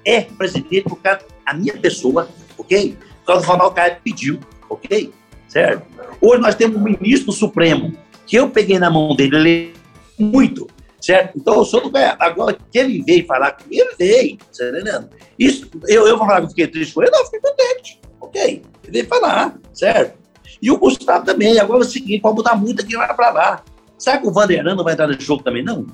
é 0.05 0.23
presidente 0.23 0.83
por 0.83 0.97
causa 0.97 1.21
da 1.45 1.55
minha 1.55 1.77
pessoa, 1.77 2.29
ok? 2.57 2.97
Por 3.21 3.27
causa 3.27 3.43
do 3.43 3.49
Ronaldo 3.51 3.75
Caiado 3.75 4.01
pediu, 4.03 4.39
ok? 4.69 5.13
Certo? 5.49 5.87
Hoje 6.21 6.41
nós 6.41 6.55
temos 6.55 6.77
um 6.77 6.85
ministro 6.85 7.27
do 7.27 7.33
Supremo, 7.33 7.97
que 8.27 8.37
eu 8.37 8.51
peguei 8.51 8.79
na 8.79 8.91
mão 8.91 9.15
dele, 9.15 9.37
ele 9.37 9.73
é 10.19 10.23
muito, 10.23 10.67
certo? 11.01 11.39
Então, 11.39 11.55
eu 11.55 11.65
sou 11.65 11.81
do 11.81 11.91
Caiado. 11.91 12.17
Agora, 12.21 12.57
que 12.71 12.79
ele 12.79 13.03
veio 13.03 13.27
falar 13.27 13.53
comigo, 13.53 13.83
ele 13.83 13.97
veio, 13.99 14.39
você 14.51 14.71
tá 14.71 14.79
entendendo? 14.79 15.11
Isso, 15.39 15.71
eu, 15.87 16.07
eu 16.07 16.19
vou 16.19 16.27
falar 16.27 16.41
que 16.41 16.47
eu 16.47 16.51
fiquei 16.51 16.67
triste 16.67 16.95
com 16.95 17.03
ele, 17.03 17.11
não, 17.11 17.21
eu 17.21 17.25
fiquei 17.27 17.41
contente, 17.41 18.01
ok? 18.21 18.63
Ele 18.85 18.93
veio 18.93 19.07
falar, 19.07 19.59
certo? 19.73 20.27
E 20.61 20.71
o 20.71 20.79
Gustavo 20.79 21.25
também. 21.25 21.59
Agora 21.59 21.81
é 21.81 21.87
o 21.87 21.89
seguinte, 21.89 22.21
pode 22.21 22.37
mudar 22.37 22.57
muito 22.57 22.83
aqui 22.83 22.97
lá 22.97 23.13
para 23.13 23.31
lá. 23.31 23.65
Sabe 23.99 24.23
que 24.23 24.29
o 24.29 24.33
Vanderano 24.33 24.77
não 24.77 24.85
vai 24.85 24.93
entrar 24.93 25.07
no 25.07 25.21
jogo 25.21 25.43
também, 25.43 25.63
não? 25.63 25.87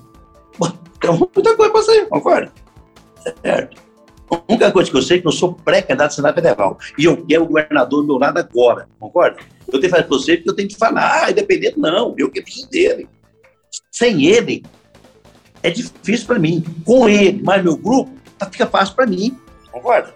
Tem 1.01 1.11
muita 1.11 1.57
coisa 1.57 1.73
para 1.73 1.83
sair, 1.83 2.09
concorda? 2.09 2.53
Certo. 3.43 3.83
A 4.31 4.41
única 4.49 4.73
coisa 4.73 4.91
que 4.91 4.97
eu 4.97 5.03
sei 5.03 5.19
é 5.19 5.21
que 5.21 5.27
eu 5.27 5.33
sou 5.33 5.53
pré-candidato 5.53 6.11
ao 6.11 6.17
Senado 6.17 6.35
Federal. 6.35 6.79
E 6.97 7.05
eu 7.05 7.25
quero 7.27 7.43
o 7.45 7.47
governador 7.47 8.03
do 8.03 8.07
meu 8.07 8.19
lado 8.19 8.39
agora, 8.39 8.89
concorda? 8.99 9.39
Eu 9.67 9.81
tenho 9.81 9.83
que 9.83 9.89
fazer 9.89 10.05
com 10.05 10.09
você 10.11 10.37
porque 10.37 10.51
eu 10.51 10.57
tenho 10.57 10.69
que 10.69 10.77
falar, 10.77 11.25
ah, 11.25 11.31
independente, 11.31 11.79
não, 11.79 12.15
eu 12.17 12.31
que 12.31 12.41
preciso 12.41 12.71
dele. 12.71 13.09
Sem 13.91 14.27
ele, 14.27 14.65
é 15.63 15.71
difícil 15.71 16.27
para 16.27 16.39
mim. 16.39 16.65
Com 16.85 17.09
ele, 17.09 17.43
mas 17.43 17.63
meu 17.63 17.77
grupo, 17.77 18.13
tá, 18.39 18.49
fica 18.51 18.67
fácil 18.67 18.95
para 18.95 19.07
mim, 19.07 19.39
concorda? 19.71 20.15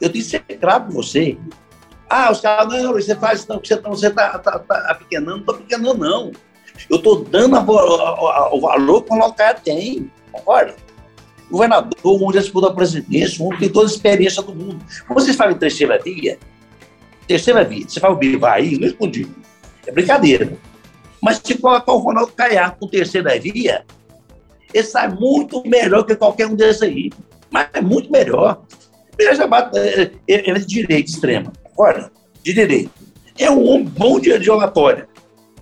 Eu 0.00 0.10
tenho 0.10 0.24
que 0.24 0.30
ser 0.30 0.40
claro 0.40 0.84
com 0.84 0.92
você. 0.92 1.38
Ah, 2.08 2.30
os 2.30 2.40
caras, 2.40 2.82
não, 2.82 2.92
você 2.92 3.14
faz, 3.14 3.46
não, 3.46 3.58
você, 3.58 3.76
você 3.76 4.10
tá, 4.10 4.38
tá, 4.38 4.58
tá 4.58 4.90
apequenando, 4.90 5.30
não 5.30 5.38
estou 5.40 5.54
apequenando, 5.54 5.98
não. 5.98 6.32
Eu 6.90 6.96
estou 6.96 7.24
dando 7.24 7.56
a, 7.56 7.60
a, 7.60 7.62
a, 7.62 8.54
o 8.54 8.60
valor 8.60 9.02
que 9.02 9.12
o 9.12 9.16
local 9.16 9.54
tem, 9.62 10.10
concorda? 10.32 10.74
Governador, 11.50 11.94
um 12.04 12.32
já 12.32 12.40
disputou 12.40 12.70
a 12.70 12.74
presidência, 12.74 13.44
um 13.44 13.56
tem 13.56 13.68
toda 13.68 13.86
a 13.86 13.90
experiência 13.90 14.42
do 14.42 14.54
mundo. 14.54 14.84
Vocês 15.08 15.36
falam 15.36 15.54
em 15.54 15.58
terceira 15.58 15.98
via, 16.02 16.38
terceira 17.28 17.64
via, 17.64 17.86
você 17.88 18.00
fala 18.00 18.14
o 18.14 18.18
Bivaí, 18.18 18.78
não 18.78 18.88
escondi. 18.88 19.28
É 19.86 19.92
brincadeira. 19.92 20.52
Mas 21.22 21.40
se 21.44 21.56
colocar 21.56 21.92
o 21.92 21.98
Ronaldo 21.98 22.32
Caiar 22.32 22.76
com 22.76 22.88
terceira 22.88 23.38
via, 23.38 23.84
ele 24.72 24.84
sai 24.84 25.08
muito 25.08 25.62
melhor 25.66 26.04
que 26.04 26.16
qualquer 26.16 26.46
um 26.46 26.54
desses 26.54 26.82
aí. 26.82 27.10
Mas 27.50 27.68
é 27.72 27.80
muito 27.80 28.10
melhor. 28.10 28.62
Ele 29.16 29.34
já 29.34 29.46
bate, 29.46 29.78
ele 29.78 30.18
é 30.26 30.54
de 30.54 30.66
direita 30.66 31.10
extrema 31.10 31.52
olha, 31.76 32.10
de 32.42 32.52
direito. 32.52 32.90
É 33.38 33.50
um 33.50 33.68
homem 33.68 33.84
bom 33.84 34.20
de, 34.20 34.36
de 34.38 34.50
oratória. 34.50 35.08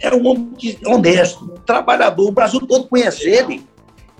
É 0.02 0.12
um 0.12 0.26
homem 0.26 0.52
honesto, 0.84 1.48
trabalhador. 1.64 2.28
O 2.28 2.32
Brasil 2.32 2.60
todo 2.66 2.88
conhece 2.88 3.30
ele. 3.30 3.64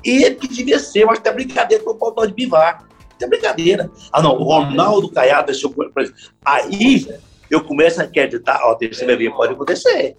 Ele 0.05 0.37
que 0.37 0.47
devia 0.47 0.79
ser, 0.79 1.03
eu 1.03 1.11
acho 1.11 1.21
que 1.21 1.29
é 1.29 1.33
brincadeira 1.33 1.83
com 1.83 1.91
o 1.91 1.95
Paulo 1.97 2.27
de 2.27 2.33
Bivar. 2.33 2.87
É 3.21 3.27
brincadeira. 3.27 3.91
Ah, 4.13 4.23
não, 4.23 4.37
o 4.37 4.45
Ronaldo 4.45 5.11
Caiado 5.11 5.51
é 5.51 5.55
seu 5.55 5.71
presidente. 5.71 6.31
Aí 6.45 7.07
eu 7.51 7.63
começo 7.65 8.01
a 8.01 8.05
acreditar, 8.05 8.61
ó, 8.65 8.75
terceira 8.75 9.17
via 9.17 9.31
pode 9.31 9.53
acontecer. 9.53 10.17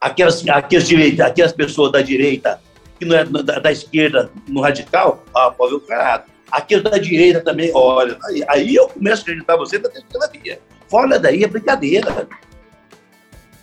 Aquelas, 0.00 0.46
aquelas, 0.48 0.88
direita, 0.88 1.26
aquelas 1.26 1.52
pessoas 1.52 1.92
da 1.92 2.00
direita, 2.00 2.60
que 2.98 3.04
não 3.04 3.16
é 3.16 3.24
da, 3.24 3.58
da 3.58 3.72
esquerda, 3.72 4.30
no 4.48 4.62
radical, 4.62 5.22
ah, 5.34 5.50
pode 5.50 5.74
o 5.74 5.80
Caiado. 5.80 6.24
Aquilo 6.50 6.82
da 6.82 6.98
direita 6.98 7.40
também, 7.40 7.70
olha, 7.74 8.18
aí, 8.24 8.44
aí 8.48 8.74
eu 8.74 8.88
começo 8.88 9.20
a 9.20 9.22
acreditar 9.22 9.56
você 9.56 9.78
da 9.78 9.88
terceira 9.88 10.28
via. 10.32 10.58
Fora 10.88 11.18
daí 11.18 11.44
é 11.44 11.46
brincadeira. 11.46 12.26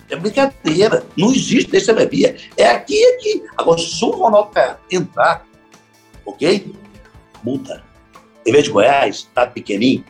É 0.09 0.15
brincadeira. 0.15 1.03
Não 1.17 1.31
existe 1.31 1.77
via. 2.09 2.37
É 2.55 2.69
aqui 2.69 2.95
e 2.95 3.15
aqui. 3.15 3.43
Agora, 3.57 3.79
se 3.79 4.03
o 4.03 4.09
Ronaldo 4.11 4.51
entrar, 4.91 5.45
ok? 6.25 6.73
Multa. 7.43 7.83
Em 8.45 8.51
vez 8.51 8.65
de 8.65 8.71
Goiás, 8.71 9.27
tá 9.33 9.45
pequenininho, 9.45 10.05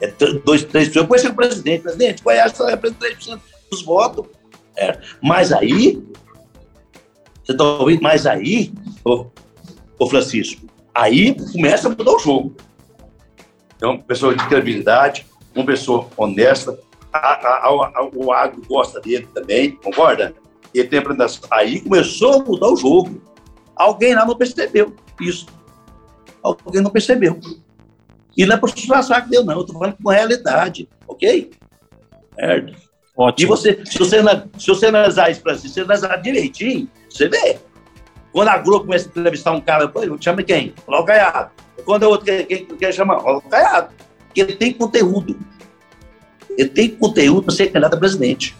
é 0.00 0.08
dois, 0.44 0.64
três 0.64 0.88
pessoas. 0.88 1.04
Depois 1.04 1.22
ser 1.22 1.28
o 1.28 1.34
presidente. 1.34 1.82
Presidente, 1.82 2.22
Goiás 2.22 2.56
só 2.56 2.66
representa 2.66 3.06
3% 3.06 3.40
dos 3.70 3.82
votos. 3.82 4.26
É. 4.76 4.98
Mas 5.22 5.52
aí, 5.52 6.02
você 7.42 7.52
está 7.52 7.64
ouvindo? 7.64 8.02
Mas 8.02 8.26
aí, 8.26 8.72
ô, 9.04 9.26
ô 9.98 10.08
Francisco, 10.08 10.70
Aí 10.94 11.34
começa 11.52 11.86
a 11.86 11.90
mudar 11.90 12.12
o 12.12 12.18
jogo. 12.18 12.54
Então, 13.76 13.92
uma 13.92 14.02
pessoa 14.02 14.34
de 14.34 14.46
credibilidade, 14.46 15.26
uma 15.54 15.64
pessoa 15.64 16.08
honesta, 16.16 16.78
a, 17.12 17.66
a, 17.66 18.10
o 18.14 18.32
agro 18.32 18.62
gosta 18.68 19.00
dele 19.00 19.28
também, 19.34 19.72
concorda? 19.72 20.34
Ele 20.74 20.88
tem 20.88 20.98
apresentação. 20.98 21.42
Aí 21.50 21.80
começou 21.80 22.34
a 22.34 22.44
mudar 22.44 22.68
o 22.68 22.76
jogo. 22.76 23.20
Alguém 23.74 24.14
lá 24.14 24.24
não 24.24 24.36
percebeu 24.36 24.94
isso. 25.20 25.46
Alguém 26.42 26.80
não 26.80 26.90
percebeu. 26.90 27.38
E 28.36 28.46
não 28.46 28.54
é 28.54 28.58
por 28.58 28.72
disfarçar 28.72 29.24
que 29.24 29.30
deu, 29.30 29.44
não. 29.44 29.54
Eu 29.54 29.60
estou 29.62 29.78
falando 29.78 29.96
com 30.02 30.10
realidade, 30.10 30.88
ok? 31.08 31.50
Certo? 32.34 32.90
Ótimo. 33.16 33.46
E 33.46 33.48
você, 33.48 33.84
se 33.84 33.98
você, 33.98 34.22
se 34.58 34.66
você 34.68 34.86
analisar 34.86 35.30
isso 35.30 35.42
para 35.42 35.54
si, 35.56 35.68
se 35.68 35.74
você 35.74 35.80
analisar 35.80 36.16
direitinho, 36.16 36.88
você 37.08 37.28
vê. 37.28 37.58
Quando 38.32 38.48
a 38.48 38.58
Globo 38.58 38.84
começa 38.84 39.08
a 39.08 39.10
entrevistar 39.10 39.52
um 39.52 39.60
cara, 39.60 39.92
chama 40.20 40.42
quem? 40.42 40.72
Logo 40.86 41.04
Caiado. 41.04 41.50
Quando 41.84 42.04
é 42.04 42.06
outro 42.06 42.26
quem, 42.26 42.46
quem, 42.46 42.64
quem 42.64 42.92
chama? 42.92 43.16
Logo 43.16 43.42
Caiado. 43.42 43.92
Porque 44.26 44.40
ele 44.40 44.54
tem 44.54 44.72
conteúdo. 44.72 45.36
Ele 46.56 46.68
tem 46.68 46.88
conteúdo 46.88 47.44
para 47.44 47.54
ser 47.54 47.66
candidato 47.66 47.94
a 47.94 47.98
presidente. 47.98 48.56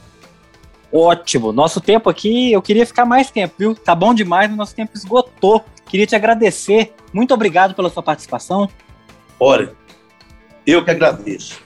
Ótimo. 0.92 1.52
Nosso 1.52 1.80
tempo 1.80 2.10
aqui, 2.10 2.52
eu 2.52 2.60
queria 2.60 2.86
ficar 2.86 3.04
mais 3.04 3.30
tempo, 3.30 3.54
viu? 3.58 3.74
Tá 3.74 3.94
bom 3.94 4.12
demais, 4.12 4.48
mas 4.48 4.58
nosso 4.58 4.74
tempo 4.74 4.92
esgotou. 4.94 5.64
Queria 5.88 6.06
te 6.06 6.16
agradecer. 6.16 6.92
Muito 7.12 7.32
obrigado 7.32 7.74
pela 7.74 7.90
sua 7.90 8.02
participação. 8.02 8.68
Olha, 9.38 9.72
eu 10.66 10.84
que 10.84 10.90
agradeço. 10.90 11.60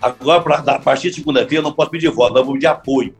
Agora, 0.00 0.56
a 0.56 0.78
partir 0.78 1.10
de 1.10 1.16
segunda-feira, 1.16 1.56
eu 1.56 1.62
não 1.62 1.72
posso 1.72 1.90
pedir 1.90 2.10
voto, 2.10 2.36
eu 2.36 2.44
vou 2.44 2.54
pedir 2.54 2.66
apoio 2.66 3.14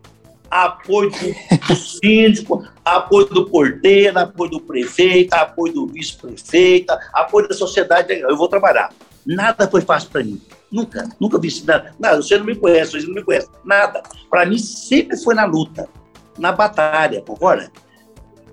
apoio 0.51 1.11
do, 1.11 1.77
síndico, 1.77 2.67
apoio 2.85 3.27
do 3.27 3.49
porteiro, 3.49 4.19
apoio 4.19 4.51
do 4.51 4.61
prefeito, 4.61 5.33
apoio 5.35 5.73
do 5.73 5.87
vice-prefeito, 5.87 6.93
apoio 7.13 7.49
da 7.49 7.55
sociedade. 7.55 8.13
Eu 8.13 8.37
vou 8.37 8.49
trabalhar. 8.49 8.93
Nada 9.25 9.69
foi 9.71 9.81
fácil 9.81 10.11
para 10.11 10.25
mim. 10.25 10.41
Nunca, 10.71 11.09
nunca 11.19 11.39
vi 11.39 11.49
nada. 11.65 11.95
Nada, 11.99 12.23
você 12.23 12.39
não 12.39 12.45
me 12.45 12.55
conhece, 12.55 12.93
você 12.93 13.07
não 13.07 13.15
me 13.15 13.25
conhece. 13.25 13.49
Nada. 13.65 14.03
Para 14.29 14.47
mim 14.47 14.59
sempre 14.59 15.17
foi 15.17 15.35
na 15.35 15.45
luta, 15.45 15.89
na 16.39 16.53
batalha, 16.53 17.21
concorda? 17.23 17.71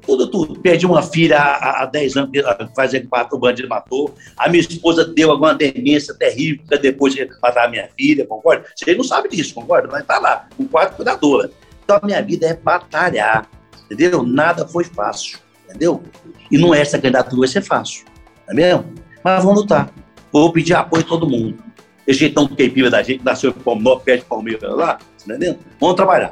Tudo, 0.02 0.28
tudo. 0.28 0.60
Perdi 0.60 0.86
uma 0.86 1.04
filha 1.04 1.38
há, 1.38 1.84
há 1.84 1.86
10 1.86 2.16
anos, 2.16 2.32
fazia 2.76 3.06
quatro 3.06 3.36
o 3.36 3.40
bandido 3.40 3.68
matou. 3.68 4.16
A 4.38 4.48
minha 4.48 4.62
esposa 4.62 5.04
deu 5.04 5.30
alguma 5.30 5.54
demência 5.54 6.14
terrível 6.14 6.66
depois 6.82 7.14
de 7.14 7.30
matar 7.42 7.66
a 7.66 7.68
minha 7.68 7.90
filha, 7.96 8.26
concorda? 8.26 8.66
Você 8.74 8.96
não 8.96 9.04
sabe 9.04 9.28
disso, 9.28 9.54
concorda? 9.54 9.90
Mas 9.92 10.06
tá 10.06 10.18
lá, 10.18 10.48
com 10.56 10.66
quatro 10.66 10.96
cuidadoras. 10.96 11.52
Então 11.84 12.00
a 12.02 12.06
minha 12.06 12.22
vida 12.22 12.48
é 12.48 12.54
batalhar, 12.54 13.50
entendeu? 13.86 14.24
Nada 14.24 14.66
foi 14.66 14.86
fácil, 14.86 15.40
entendeu? 15.66 16.02
E 16.50 16.58
não 16.58 16.74
é 16.74 16.80
essa 16.80 16.98
candidatura 16.98 17.40
vai 17.40 17.48
ser 17.50 17.62
fácil, 17.62 18.06
não 18.48 18.54
é 18.54 18.56
mesmo? 18.56 18.94
Mas 19.22 19.44
vamos 19.44 19.62
lutar. 19.62 19.92
Vou 20.32 20.52
pedir 20.54 20.74
apoio 20.74 21.04
de 21.04 21.10
todo 21.10 21.30
mundo. 21.30 21.67
Esse 22.08 22.20
jeitão 22.20 22.46
do 22.46 22.56
queipira 22.56 22.90
da 22.90 23.04
gente, 23.04 23.24
nasceu 23.24 23.52
em 23.52 23.54
Palmeiras, 23.54 24.02
perto 24.04 24.22
de 24.22 24.26
Palmeiras 24.28 24.76
lá, 24.76 24.94
tá 24.94 25.02
entendeu? 25.26 25.60
Vamos 25.80 25.96
trabalhar. 25.96 26.32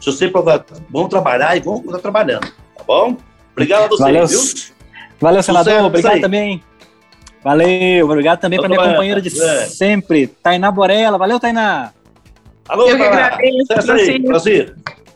Se 0.00 0.06
você 0.06 0.28
provar, 0.28 0.64
vamos 0.88 1.08
trabalhar 1.10 1.56
e 1.56 1.60
vamos 1.60 1.84
estar 1.84 1.98
trabalhando, 1.98 2.46
tá 2.76 2.84
bom? 2.86 3.16
Obrigado 3.50 3.84
a 3.84 3.88
você, 3.88 4.02
Valeu. 4.02 4.26
viu? 4.26 4.40
Valeu, 5.20 5.42
senador. 5.42 5.72
Sucesso, 5.72 5.86
obrigado 5.86 6.20
também. 6.20 6.62
Valeu, 7.42 8.04
obrigado 8.06 8.40
também 8.40 8.58
para 8.60 8.68
minha 8.68 8.80
companheira 8.80 9.20
de 9.20 9.28
é. 9.40 9.66
sempre, 9.66 10.28
Tainá 10.28 10.70
Borella. 10.70 11.18
Valeu, 11.18 11.40
Tainá. 11.40 11.92
Alô, 12.68 12.88
eu 12.88 12.96
que 12.96 13.02
agradeço, 13.02 13.82
Francisco. 13.82 14.32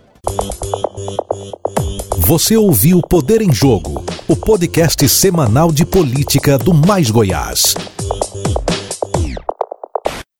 Você 2.18 2.58
ouviu 2.58 3.00
Poder 3.00 3.40
em 3.40 3.52
Jogo, 3.52 4.04
o 4.28 4.36
podcast 4.36 5.08
semanal 5.08 5.72
de 5.72 5.86
política 5.86 6.58
do 6.58 6.74
Mais 6.74 7.10
Goiás. 7.10 7.74